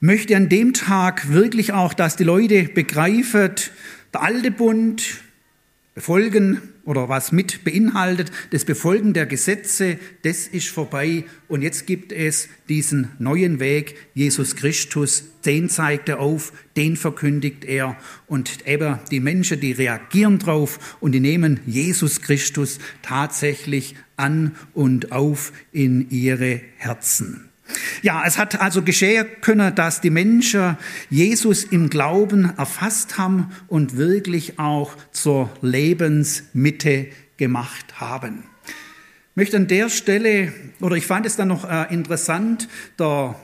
[0.00, 3.52] möchte an dem Tag wirklich auch, dass die Leute begreifen,
[4.12, 5.02] der alte Bund,
[5.94, 11.24] befolgen oder was mit beinhaltet, das Befolgen der Gesetze, das ist vorbei.
[11.48, 17.64] Und jetzt gibt es diesen neuen Weg, Jesus Christus, den zeigt er auf, den verkündigt
[17.64, 17.96] er.
[18.26, 25.12] Und eben die Menschen, die reagieren drauf und die nehmen Jesus Christus tatsächlich an und
[25.12, 27.51] auf in ihre Herzen.
[28.02, 30.76] Ja, es hat also geschehen können, dass die Menschen
[31.10, 38.44] Jesus im Glauben erfasst haben und wirklich auch zur Lebensmitte gemacht haben.
[39.30, 43.34] Ich möchte an der Stelle, oder ich fand es dann noch äh, interessant, der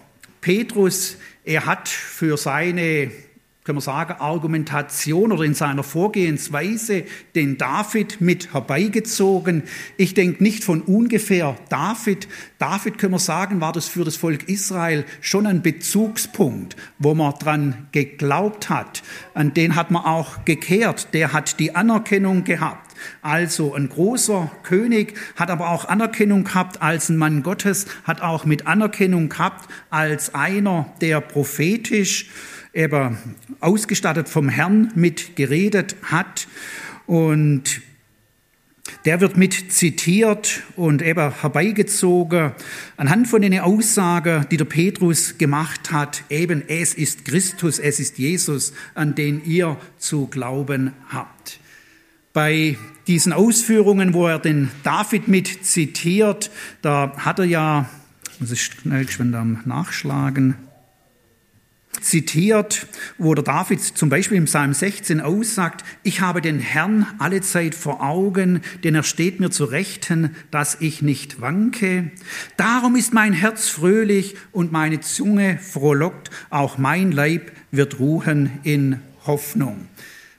[0.41, 3.11] Petrus, er hat für seine
[3.69, 7.05] können wir sagen, Argumentation oder in seiner Vorgehensweise
[7.35, 9.65] den David mit herbeigezogen.
[9.99, 12.29] Ich denke nicht von ungefähr David.
[12.59, 17.35] David, können wir sagen, war das für das Volk Israel schon ein Bezugspunkt, wo man
[17.35, 19.03] dran geglaubt hat.
[19.35, 21.09] An den hat man auch gekehrt.
[21.13, 22.95] Der hat die Anerkennung gehabt.
[23.21, 28.47] Also ein großer König hat aber auch Anerkennung gehabt als ein Mann Gottes, hat auch
[28.47, 32.31] mit Anerkennung gehabt als einer, der prophetisch
[32.73, 33.19] eben
[33.61, 36.49] ausgestattet vom Herrn mit geredet hat.
[37.07, 37.81] Und
[39.05, 42.53] der wird mit zitiert und eben herbeigezogen
[42.97, 48.19] anhand von den Aussagen, die der Petrus gemacht hat, eben es ist Christus, es ist
[48.19, 51.61] Jesus, an den ihr zu glauben habt.
[52.33, 52.77] Bei
[53.07, 56.51] diesen Ausführungen, wo er den David mit zitiert,
[56.83, 57.89] da hat er ja,
[58.39, 60.55] muss ich schnell schon nachschlagen,
[62.03, 62.87] zitiert,
[63.19, 67.75] wo der David zum Beispiel im Psalm 16 aussagt, ich habe den Herrn alle Zeit
[67.75, 72.11] vor Augen, denn er steht mir zu Rechten, dass ich nicht wanke.
[72.57, 79.01] Darum ist mein Herz fröhlich und meine Zunge frohlockt, auch mein Leib wird ruhen in
[79.27, 79.89] Hoffnung.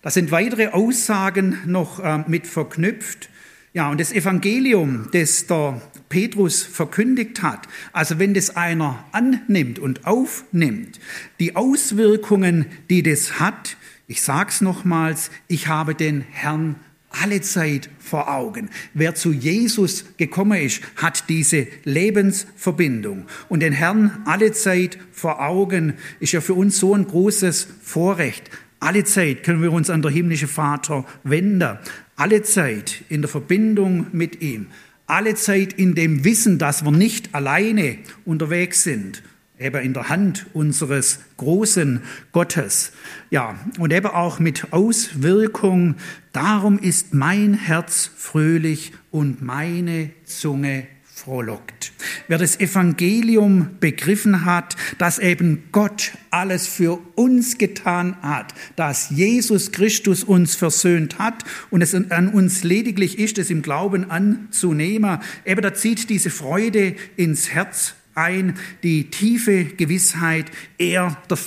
[0.01, 3.29] Da sind weitere Aussagen noch äh, mit verknüpft.
[3.73, 10.05] Ja, und das Evangelium, das der Petrus verkündigt hat, also wenn das einer annimmt und
[10.05, 10.99] aufnimmt,
[11.39, 16.75] die Auswirkungen, die das hat, ich sag's nochmals, ich habe den Herrn
[17.11, 18.69] alle Zeit vor Augen.
[18.93, 23.25] Wer zu Jesus gekommen ist, hat diese Lebensverbindung.
[23.47, 28.49] Und den Herrn alle Zeit vor Augen ist ja für uns so ein großes Vorrecht.
[28.79, 31.77] Alle Zeit können wir uns an der himmlische Vater wenden.
[32.15, 34.67] Alle Zeit in der Verbindung mit ihm.
[35.09, 39.23] Alle Zeit in dem Wissen, dass wir nicht alleine unterwegs sind.
[39.57, 42.91] Eben in der Hand unseres großen Gottes.
[43.31, 45.95] Ja, und eben auch mit Auswirkung.
[46.31, 50.85] Darum ist mein Herz fröhlich und meine Zunge
[51.29, 51.91] frohlockt.
[52.27, 59.71] Wer das Evangelium begriffen hat, dass eben Gott alles für uns getan hat, dass Jesus
[59.71, 65.61] Christus uns versöhnt hat und es an uns lediglich ist, es im Glauben anzunehmen, eben
[65.61, 70.47] da zieht diese Freude ins Herz ein, die tiefe Gewissheit,
[70.79, 71.37] er, der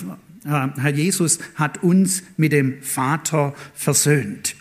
[0.45, 4.55] äh, Herr Jesus, hat uns mit dem Vater versöhnt.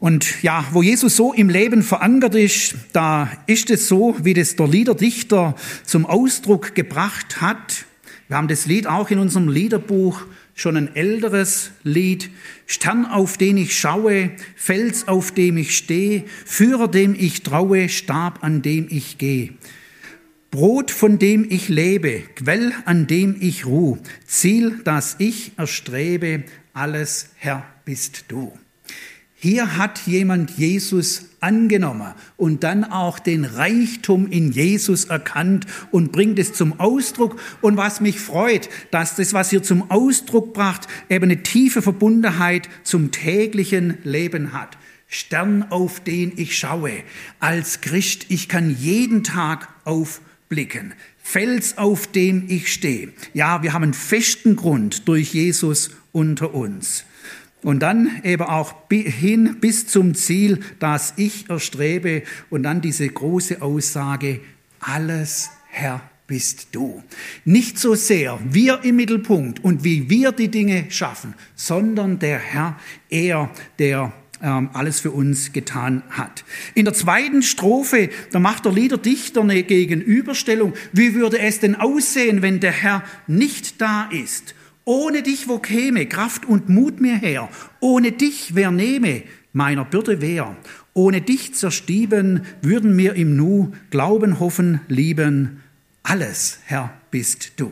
[0.00, 4.54] Und ja, wo Jesus so im Leben verankert ist, da ist es so, wie das
[4.54, 7.84] der Liederdichter zum Ausdruck gebracht hat.
[8.28, 10.22] Wir haben das Lied auch in unserem Liederbuch,
[10.54, 12.30] schon ein älteres Lied.
[12.66, 18.44] Stern, auf den ich schaue, Fels, auf dem ich stehe, Führer, dem ich traue, Stab,
[18.44, 19.54] an dem ich gehe.
[20.50, 27.30] Brot, von dem ich lebe, Quell, an dem ich ruh, Ziel, das ich erstrebe, alles
[27.36, 28.52] Herr bist du.
[29.40, 36.40] Hier hat jemand Jesus angenommen und dann auch den Reichtum in Jesus erkannt und bringt
[36.40, 37.40] es zum Ausdruck.
[37.60, 42.68] Und was mich freut, dass das, was hier zum Ausdruck bracht, eben eine tiefe Verbundenheit
[42.82, 44.76] zum täglichen Leben hat.
[45.06, 47.04] Stern, auf den ich schaue.
[47.38, 50.94] Als Christ, ich kann jeden Tag aufblicken.
[51.22, 53.12] Fels, auf dem ich stehe.
[53.34, 57.04] Ja, wir haben einen festen Grund durch Jesus unter uns.
[57.62, 62.22] Und dann eben auch hin bis zum Ziel, das ich erstrebe.
[62.50, 64.40] Und dann diese große Aussage,
[64.80, 67.02] alles Herr bist du.
[67.44, 72.78] Nicht so sehr wir im Mittelpunkt und wie wir die Dinge schaffen, sondern der Herr,
[73.08, 76.44] er, der ähm, alles für uns getan hat.
[76.74, 80.74] In der zweiten Strophe, da macht der Liederdichter eine Gegenüberstellung.
[80.92, 84.54] Wie würde es denn aussehen, wenn der Herr nicht da ist?
[84.88, 89.22] Ohne dich wo käme Kraft und Mut mir her, ohne dich wer nehme
[89.52, 90.56] meiner Bürde wer,
[90.94, 95.62] ohne dich zerstieben würden mir im Nu Glauben, hoffen, lieben,
[96.02, 97.70] alles, Herr, bist du.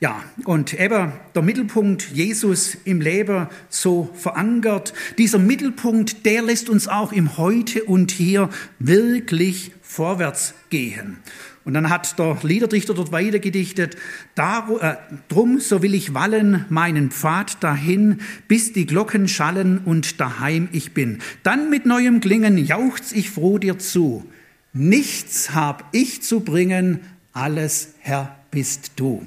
[0.00, 4.92] Ja, und eben der Mittelpunkt Jesus im Leben so verankert.
[5.16, 11.16] Dieser Mittelpunkt, der lässt uns auch im Heute und Hier wirklich vorwärts gehen.
[11.64, 13.96] Und dann hat der Liederdichter dort weiter gedichtet,
[14.36, 14.94] äh,
[15.28, 20.94] drum so will ich wallen meinen Pfad dahin, bis die Glocken schallen und daheim ich
[20.94, 21.18] bin.
[21.42, 24.24] Dann mit neuem Klingen jauchz ich froh dir zu.
[24.72, 27.00] Nichts hab ich zu bringen,
[27.32, 29.26] alles Herr bist du.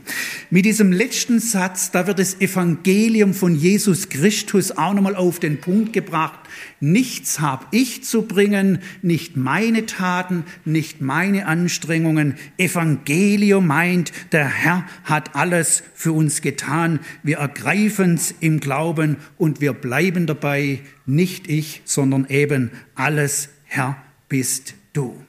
[0.50, 5.62] Mit diesem letzten Satz, da wird das Evangelium von Jesus Christus auch nochmal auf den
[5.62, 6.40] Punkt gebracht.
[6.80, 12.36] Nichts habe ich zu bringen, nicht meine Taten, nicht meine Anstrengungen.
[12.58, 17.00] Evangelium meint, der Herr hat alles für uns getan.
[17.24, 20.82] Wir ergreifen es im Glauben und wir bleiben dabei.
[21.06, 25.22] Nicht ich, sondern eben alles Herr bist du.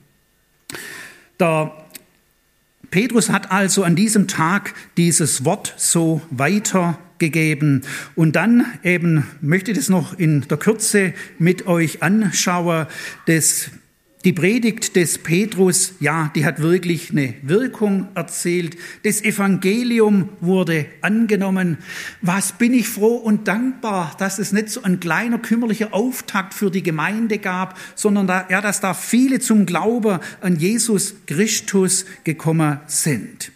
[1.39, 1.84] Der
[2.95, 7.83] Petrus hat also an diesem Tag dieses Wort so weitergegeben.
[8.15, 12.87] Und dann eben möchte ich das noch in der Kürze mit euch anschauen.
[13.27, 13.71] Das
[14.25, 18.77] die Predigt des Petrus, ja, die hat wirklich eine Wirkung erzielt.
[19.03, 21.79] Das Evangelium wurde angenommen.
[22.23, 26.71] Was bin ich froh und dankbar, dass es nicht so ein kleiner kümmerlicher Auftakt für
[26.71, 32.81] die Gemeinde gab, sondern da, ja, dass da viele zum Glauben an Jesus Christus gekommen
[32.87, 33.54] sind.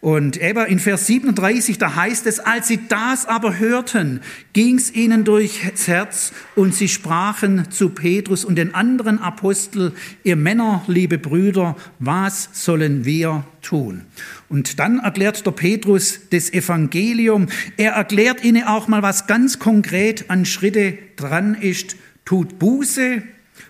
[0.00, 4.20] Und eben in Vers 37, da heißt es, als sie das aber hörten,
[4.52, 9.92] ging's ihnen durchs Herz und sie sprachen zu Petrus und den anderen Apostel,
[10.22, 14.02] ihr Männer, liebe Brüder, was sollen wir tun?
[14.48, 17.48] Und dann erklärt der Petrus das Evangelium.
[17.76, 21.96] Er erklärt ihnen auch mal, was ganz konkret an Schritte dran ist.
[22.24, 23.22] Tut Buße,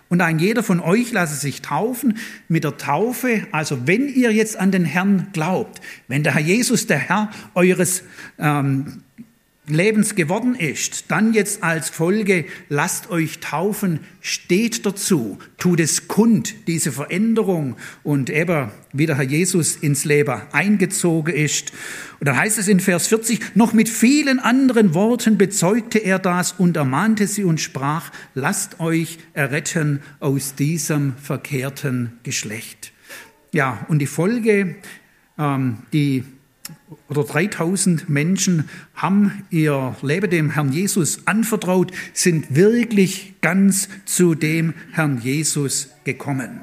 [0.09, 3.47] und ein jeder von euch lasse sich taufen mit der Taufe.
[3.51, 8.03] Also wenn ihr jetzt an den Herrn glaubt, wenn der Herr Jesus der Herr eures
[8.39, 9.03] ähm,
[9.69, 16.67] Lebens geworden ist, dann jetzt als Folge, lasst euch taufen, steht dazu, tut es kund,
[16.67, 21.71] diese Veränderung und eben, wie der Herr Jesus ins Leben eingezogen ist.
[22.19, 26.53] Und dann heißt es in Vers 40, noch mit vielen anderen Worten bezeugte er das
[26.53, 32.91] und ermahnte sie und sprach, lasst euch erretten aus diesem verkehrten Geschlecht.
[33.53, 34.75] Ja, und die Folge,
[35.37, 36.23] ähm, die
[37.09, 44.73] oder 3000 Menschen haben ihr Leben dem Herrn Jesus anvertraut, sind wirklich ganz zu dem
[44.91, 46.61] Herrn Jesus gekommen.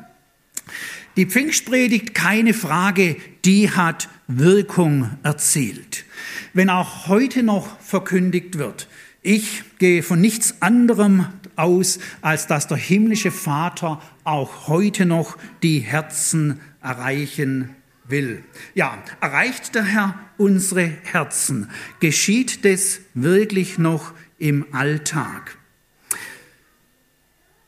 [1.17, 6.05] Die Pfingstpredigt, keine Frage, die hat Wirkung erzielt.
[6.53, 8.89] Wenn auch heute noch verkündigt wird,
[9.23, 11.27] ich gehe von nichts anderem
[11.57, 17.75] aus, als dass der himmlische Vater auch heute noch die Herzen erreichen
[18.09, 18.43] will.
[18.75, 21.71] Ja, erreicht der Herr unsere Herzen?
[22.01, 25.57] Geschieht das wirklich noch im Alltag?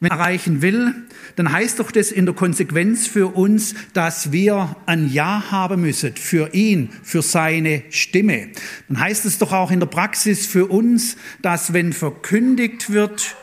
[0.00, 0.94] Wenn er erreichen will,
[1.34, 6.14] dann heißt doch das in der Konsequenz für uns, dass wir ein Ja haben müssen
[6.14, 8.50] für ihn, für seine Stimme.
[8.88, 13.36] Dann heißt es doch auch in der Praxis für uns, dass wenn verkündigt wird,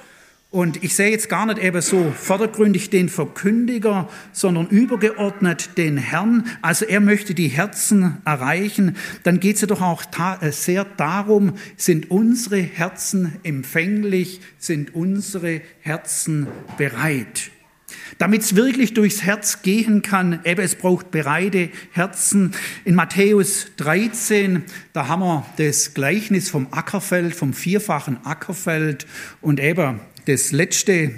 [0.56, 6.46] und ich sehe jetzt gar nicht eben so vordergründig den Verkündiger, sondern übergeordnet den Herrn.
[6.62, 8.96] Also er möchte die Herzen erreichen.
[9.24, 10.06] Dann geht es ja doch auch
[10.40, 16.48] äh, sehr darum, sind unsere Herzen empfänglich, sind unsere Herzen
[16.78, 17.52] bereit.
[18.18, 22.54] Damit es wirklich durchs Herz gehen kann, eben es braucht bereite Herzen.
[22.86, 29.06] In Matthäus 13, da haben wir das Gleichnis vom Ackerfeld, vom vierfachen Ackerfeld
[29.42, 31.12] und eben das letzte,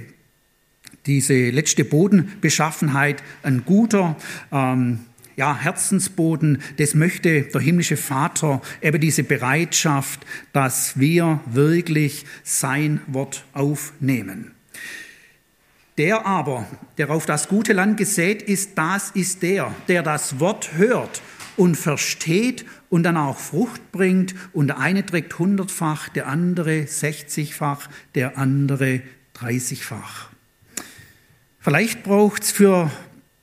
[1.06, 4.16] diese letzte Bodenbeschaffenheit, ein guter
[4.52, 5.00] ähm,
[5.38, 13.46] ja, Herzensboden, das möchte der himmlische Vater, eben diese Bereitschaft, dass wir wirklich sein Wort
[13.54, 14.52] aufnehmen.
[15.98, 20.74] Der aber, der auf das gute Land gesät ist, das ist der, der das Wort
[20.74, 21.22] hört
[21.56, 27.90] und versteht und dann auch Frucht bringt und der eine trägt hundertfach, der andere sechzigfach,
[28.16, 29.02] der andere
[29.34, 30.30] dreißigfach.
[31.60, 32.90] Vielleicht braucht es für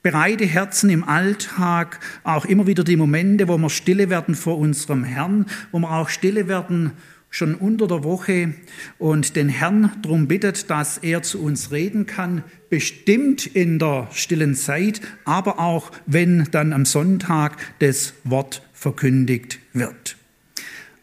[0.02, 5.04] bereite Herzen im Alltag auch immer wieder die Momente, wo wir stille werden vor unserem
[5.04, 6.92] Herrn, wo wir auch stille werden
[7.34, 8.54] schon unter der Woche
[8.96, 14.54] und den Herrn darum bittet, dass er zu uns reden kann, bestimmt in der stillen
[14.54, 20.16] Zeit, aber auch wenn dann am Sonntag das Wort verkündigt wird.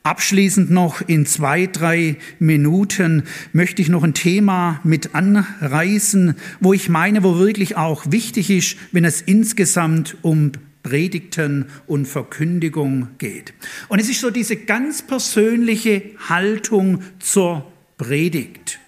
[0.04, 6.88] Abschließend noch in zwei, drei Minuten möchte ich noch ein Thema mit anreißen, wo ich
[6.88, 10.54] meine, wo wirklich auch wichtig ist, wenn es insgesamt um
[10.84, 13.54] Predigten und Verkündigung geht.
[13.88, 18.80] Und es ist so diese ganz persönliche Haltung zur Predigt.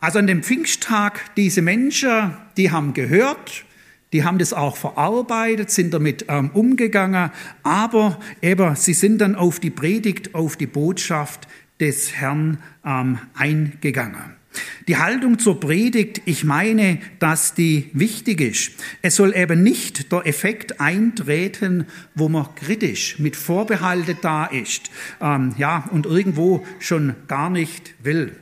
[0.00, 3.64] Also an dem Pfingsttag, diese Menschen, die haben gehört,
[4.12, 7.30] die haben das auch verarbeitet, sind damit ähm, umgegangen,
[7.62, 11.46] aber eben, sie sind dann auf die Predigt, auf die Botschaft
[11.78, 14.39] des Herrn ähm, eingegangen.
[14.88, 18.72] Die Haltung zur Predigt, ich meine, dass die wichtig ist.
[19.02, 24.90] Es soll eben nicht der Effekt eintreten, wo man kritisch mit Vorbehalte da ist,
[25.20, 28.34] ähm, ja, und irgendwo schon gar nicht will.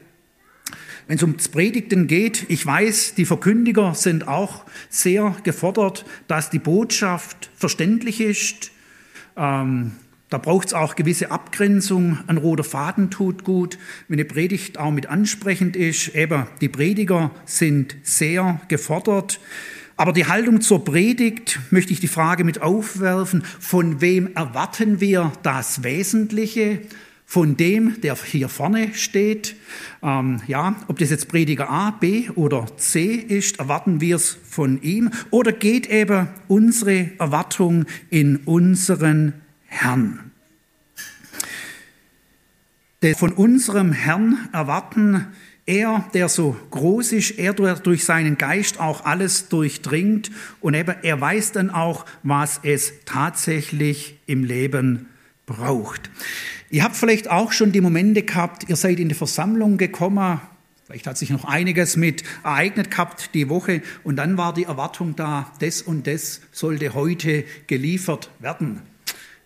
[1.06, 6.58] Wenn es ums Predigten geht, ich weiß, die Verkündiger sind auch sehr gefordert, dass die
[6.58, 8.70] Botschaft verständlich ist.
[9.36, 9.92] Ähm,
[10.30, 12.18] da braucht es auch gewisse Abgrenzung.
[12.26, 16.14] Ein roter Faden tut gut, wenn eine Predigt auch mit ansprechend ist.
[16.14, 19.40] Eben, die Prediger sind sehr gefordert.
[19.96, 25.32] Aber die Haltung zur Predigt möchte ich die Frage mit aufwerfen, von wem erwarten wir
[25.42, 26.80] das Wesentliche?
[27.30, 29.54] von dem, der hier vorne steht.
[30.02, 34.80] Ähm, ja, ob das jetzt Prediger A, B oder C ist, erwarten wir es von
[34.80, 35.10] ihm.
[35.28, 39.34] Oder geht eben unsere Erwartung in unseren
[39.68, 40.32] Herrn?
[43.02, 45.28] Denn von unserem Herrn erwarten
[45.66, 51.52] er, der so groß ist, er durch seinen Geist auch alles durchdringt und er weiß
[51.52, 55.06] dann auch, was es tatsächlich im Leben
[55.46, 56.10] braucht.
[56.70, 60.40] Ihr habt vielleicht auch schon die Momente gehabt, ihr seid in die Versammlung gekommen,
[60.86, 65.16] vielleicht hat sich noch einiges mit ereignet gehabt die Woche und dann war die Erwartung
[65.16, 68.80] da, das und das sollte heute geliefert werden.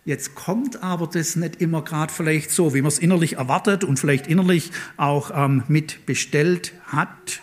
[0.05, 3.97] Jetzt kommt aber das nicht immer gerade vielleicht so, wie man es innerlich erwartet und
[3.97, 7.41] vielleicht innerlich auch ähm, mit bestellt hat.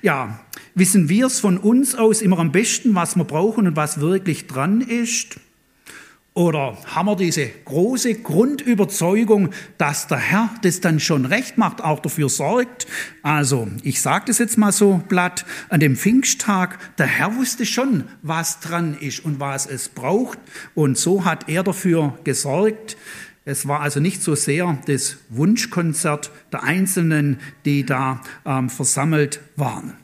[0.00, 0.40] Ja,
[0.74, 4.46] wissen wir es von uns aus immer am besten, was wir brauchen und was wirklich
[4.46, 5.40] dran ist?
[6.32, 11.98] Oder haben wir diese große Grundüberzeugung, dass der Herr das dann schon recht macht, auch
[11.98, 12.86] dafür sorgt?
[13.22, 18.04] Also, ich sage das jetzt mal so platt, an dem Pfingsttag, der Herr wusste schon,
[18.22, 20.38] was dran ist und was es braucht.
[20.76, 22.96] Und so hat er dafür gesorgt.
[23.44, 29.99] Es war also nicht so sehr das Wunschkonzert der Einzelnen, die da ähm, versammelt waren.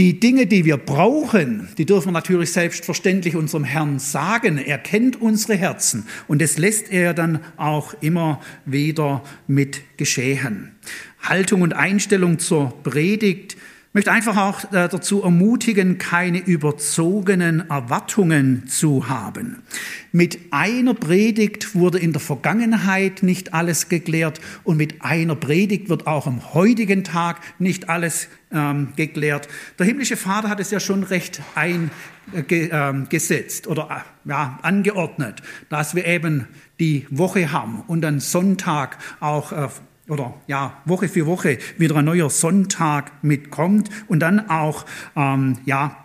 [0.00, 4.56] Die Dinge, die wir brauchen, die dürfen wir natürlich selbstverständlich unserem Herrn sagen.
[4.56, 10.74] Er kennt unsere Herzen und das lässt er dann auch immer wieder mit geschehen.
[11.20, 13.58] Haltung und Einstellung zur Predigt
[13.90, 19.64] ich möchte einfach auch äh, dazu ermutigen, keine überzogenen Erwartungen zu haben.
[20.12, 26.06] Mit einer Predigt wurde in der Vergangenheit nicht alles geklärt und mit einer Predigt wird
[26.06, 29.48] auch am heutigen Tag nicht alles ähm, geklärt.
[29.80, 35.96] Der himmlische Vater hat es ja schon recht eingesetzt äh, oder äh, ja, angeordnet, dass
[35.96, 36.46] wir eben
[36.78, 39.68] die Woche haben und dann Sonntag auch äh,
[40.10, 44.84] oder ja, Woche für Woche wieder ein neuer Sonntag mitkommt und dann auch,
[45.16, 46.04] ähm, ja,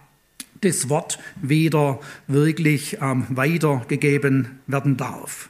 [0.61, 5.49] das Wort wieder wirklich ähm, weitergegeben werden darf.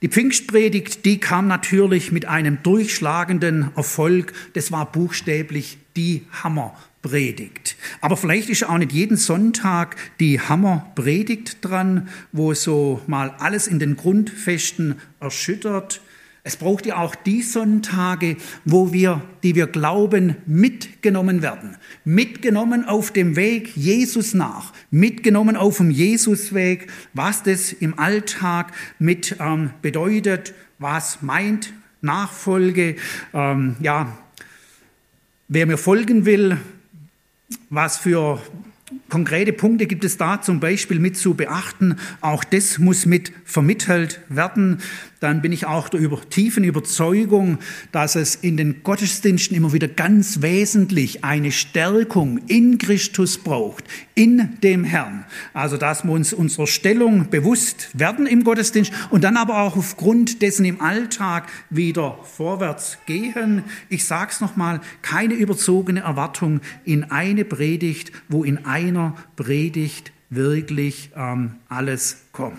[0.00, 4.32] Die Pfingstpredigt, die kam natürlich mit einem durchschlagenden Erfolg.
[4.54, 7.76] Das war buchstäblich die Hammerpredigt.
[8.00, 13.80] Aber vielleicht ist auch nicht jeden Sonntag die Hammerpredigt dran, wo so mal alles in
[13.80, 16.00] den Grundfesten erschüttert.
[16.48, 21.76] Es braucht ja auch die Sonntage, wo wir, die wir glauben, mitgenommen werden.
[22.06, 24.72] Mitgenommen auf dem Weg Jesus nach.
[24.90, 32.96] Mitgenommen auf dem Jesusweg, was das im Alltag mit ähm, bedeutet, was meint Nachfolge,
[33.34, 34.16] ähm, ja,
[35.48, 36.56] wer mir folgen will,
[37.68, 38.40] was für
[39.10, 41.96] Konkrete Punkte gibt es da zum Beispiel mit zu beachten.
[42.20, 44.80] Auch das muss mit vermittelt werden.
[45.20, 47.58] Dann bin ich auch der über, tiefen Überzeugung,
[47.90, 54.60] dass es in den Gottesdiensten immer wieder ganz wesentlich eine Stärkung in Christus braucht, in
[54.62, 55.24] dem Herrn.
[55.54, 60.40] Also, dass wir uns unserer Stellung bewusst werden im Gottesdienst und dann aber auch aufgrund
[60.40, 63.64] dessen im Alltag wieder vorwärts gehen.
[63.88, 71.10] Ich sage es nochmal, keine überzogene Erwartung in eine Predigt, wo in einer Predigt wirklich
[71.16, 72.58] ähm, alles kommt.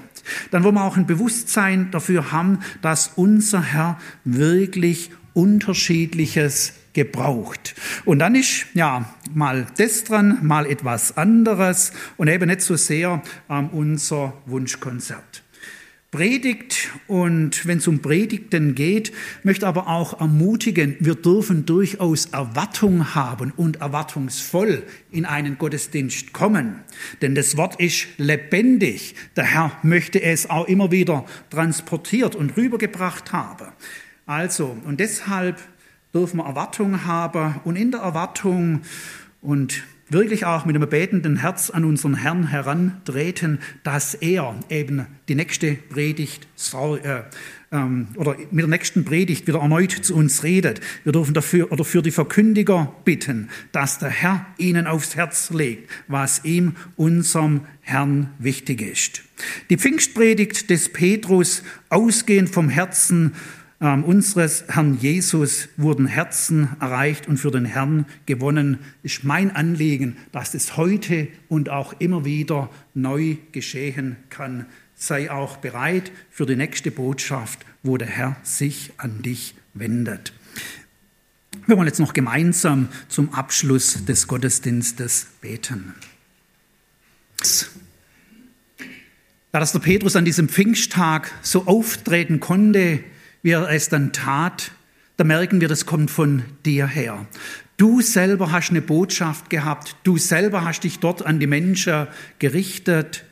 [0.52, 7.76] Dann wollen wir auch ein Bewusstsein dafür haben, dass unser Herr wirklich unterschiedliches gebraucht.
[8.06, 13.22] Und dann ist ja mal das dran, mal etwas anderes und eben nicht so sehr
[13.50, 15.44] ähm, unser Wunschkonzert.
[16.12, 19.12] Predigt und wenn es um Predigten geht,
[19.43, 24.82] möchte aber auch ermutigen, wir dürfen durchaus Erwartung haben und erwartungsvoll
[25.12, 26.80] in einen Gottesdienst kommen.
[27.22, 29.14] Denn das Wort ist lebendig.
[29.36, 33.68] Der Herr möchte es auch immer wieder transportiert und rübergebracht haben.
[34.26, 35.60] Also, und deshalb
[36.12, 38.82] dürfen wir Erwartung haben und in der Erwartung
[39.41, 45.36] und wirklich auch mit einem betenden Herz an unseren Herrn herantreten, dass er eben die
[45.36, 46.47] nächste Predigt
[47.03, 47.22] äh,
[47.72, 50.82] ähm, oder mit der nächsten Predigt wieder erneut zu uns redet.
[51.03, 55.89] Wir dürfen dafür oder für die Verkündiger bitten, dass der Herr ihnen aufs Herz legt,
[56.07, 59.24] was ihm, unserem Herrn, wichtig ist.
[59.70, 63.34] Die Pfingstpredigt des Petrus, ausgehend vom Herzen
[63.82, 68.80] ähm, unseres Herrn Jesus wurden Herzen erreicht und für den Herrn gewonnen.
[69.04, 74.66] Ist mein Anliegen, dass es heute und auch immer wieder neu geschehen kann.
[74.96, 80.34] Sei auch bereit für die nächste Botschaft, wo der Herr sich an dich wendet.
[81.66, 85.94] Wir wollen jetzt noch gemeinsam zum Abschluss des Gottesdienstes beten.
[89.52, 93.04] Da dass der Petrus an diesem Pfingsttag so auftreten konnte,
[93.42, 94.72] wie er es dann tat,
[95.18, 97.26] da merken wir, das kommt von dir her.
[97.78, 102.08] Du selber hast eine Botschaft gehabt, du selber hast dich dort an die Menschen
[102.40, 103.24] gerichtet.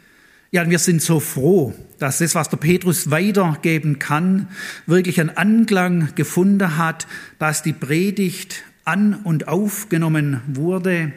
[0.52, 4.48] Ja, und wir sind so froh, dass das, was der Petrus weitergeben kann,
[4.86, 7.08] wirklich einen Anklang gefunden hat,
[7.40, 11.12] dass die Predigt an und aufgenommen wurde.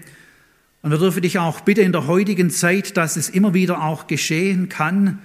[0.83, 4.07] Und wir dürfen dich auch bitten in der heutigen Zeit, dass es immer wieder auch
[4.07, 5.21] geschehen kann,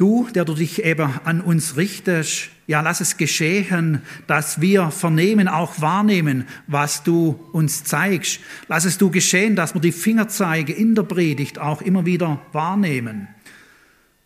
[0.00, 5.46] Du, der du dich eben an uns richtest, ja, lass es geschehen, dass wir vernehmen,
[5.46, 8.40] auch wahrnehmen, was du uns zeigst.
[8.66, 13.28] Lass es du geschehen, dass wir die Fingerzeige in der Predigt auch immer wieder wahrnehmen.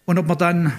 [0.05, 0.73] Und ob wir dann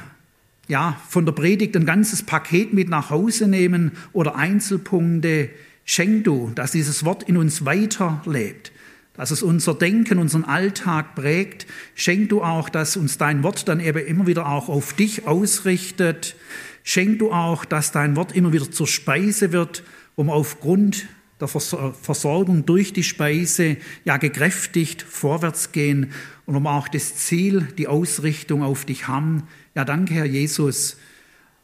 [0.70, 5.50] ja, von der Predigt ein ganzes Paket mit nach Hause nehmen oder Einzelpunkte,
[5.84, 8.72] schenk du, dass dieses Wort in uns weiterlebt
[9.18, 11.66] dass es unser Denken, unseren Alltag prägt.
[11.96, 16.36] Schenk du auch, dass uns dein Wort dann eben immer wieder auch auf dich ausrichtet.
[16.84, 19.84] Schenk du auch, dass dein Wort immer wieder zur Speise wird,
[20.16, 21.08] um aufgrund
[21.40, 26.12] der Versorgung durch die Speise ja gekräftigt vorwärts gehen
[26.46, 29.44] und um auch das Ziel, die Ausrichtung auf dich haben.
[29.74, 30.98] Ja, danke, Herr Jesus,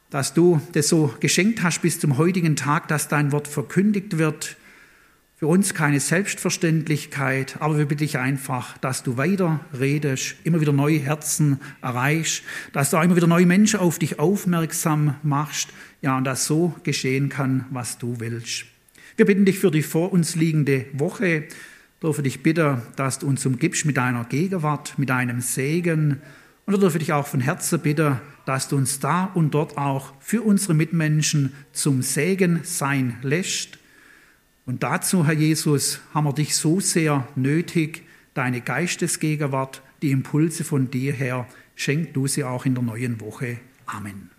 [0.09, 4.57] dass du das so geschenkt hast bis zum heutigen Tag, dass dein Wort verkündigt wird
[5.41, 10.71] für uns keine Selbstverständlichkeit, aber wir bitten dich einfach, dass du weiter redest, immer wieder
[10.71, 15.69] neue Herzen erreichst, dass du auch immer wieder neue Menschen auf dich aufmerksam machst,
[16.03, 18.65] ja, und dass so geschehen kann, was du willst.
[19.17, 21.45] Wir bitten dich für die vor uns liegende Woche,
[22.03, 26.21] dürfen dich bitten, dass du uns umgibst mit deiner Gegenwart, mit deinem Segen.
[26.67, 30.13] Und wir dürfen dich auch von Herzen bitten, dass du uns da und dort auch
[30.19, 33.79] für unsere Mitmenschen zum Segen sein lässt
[34.65, 38.03] und dazu, Herr Jesus, haben wir dich so sehr nötig,
[38.33, 43.59] deine Geistesgegenwart, die Impulse von dir her, schenk du sie auch in der neuen Woche.
[43.85, 44.29] Amen.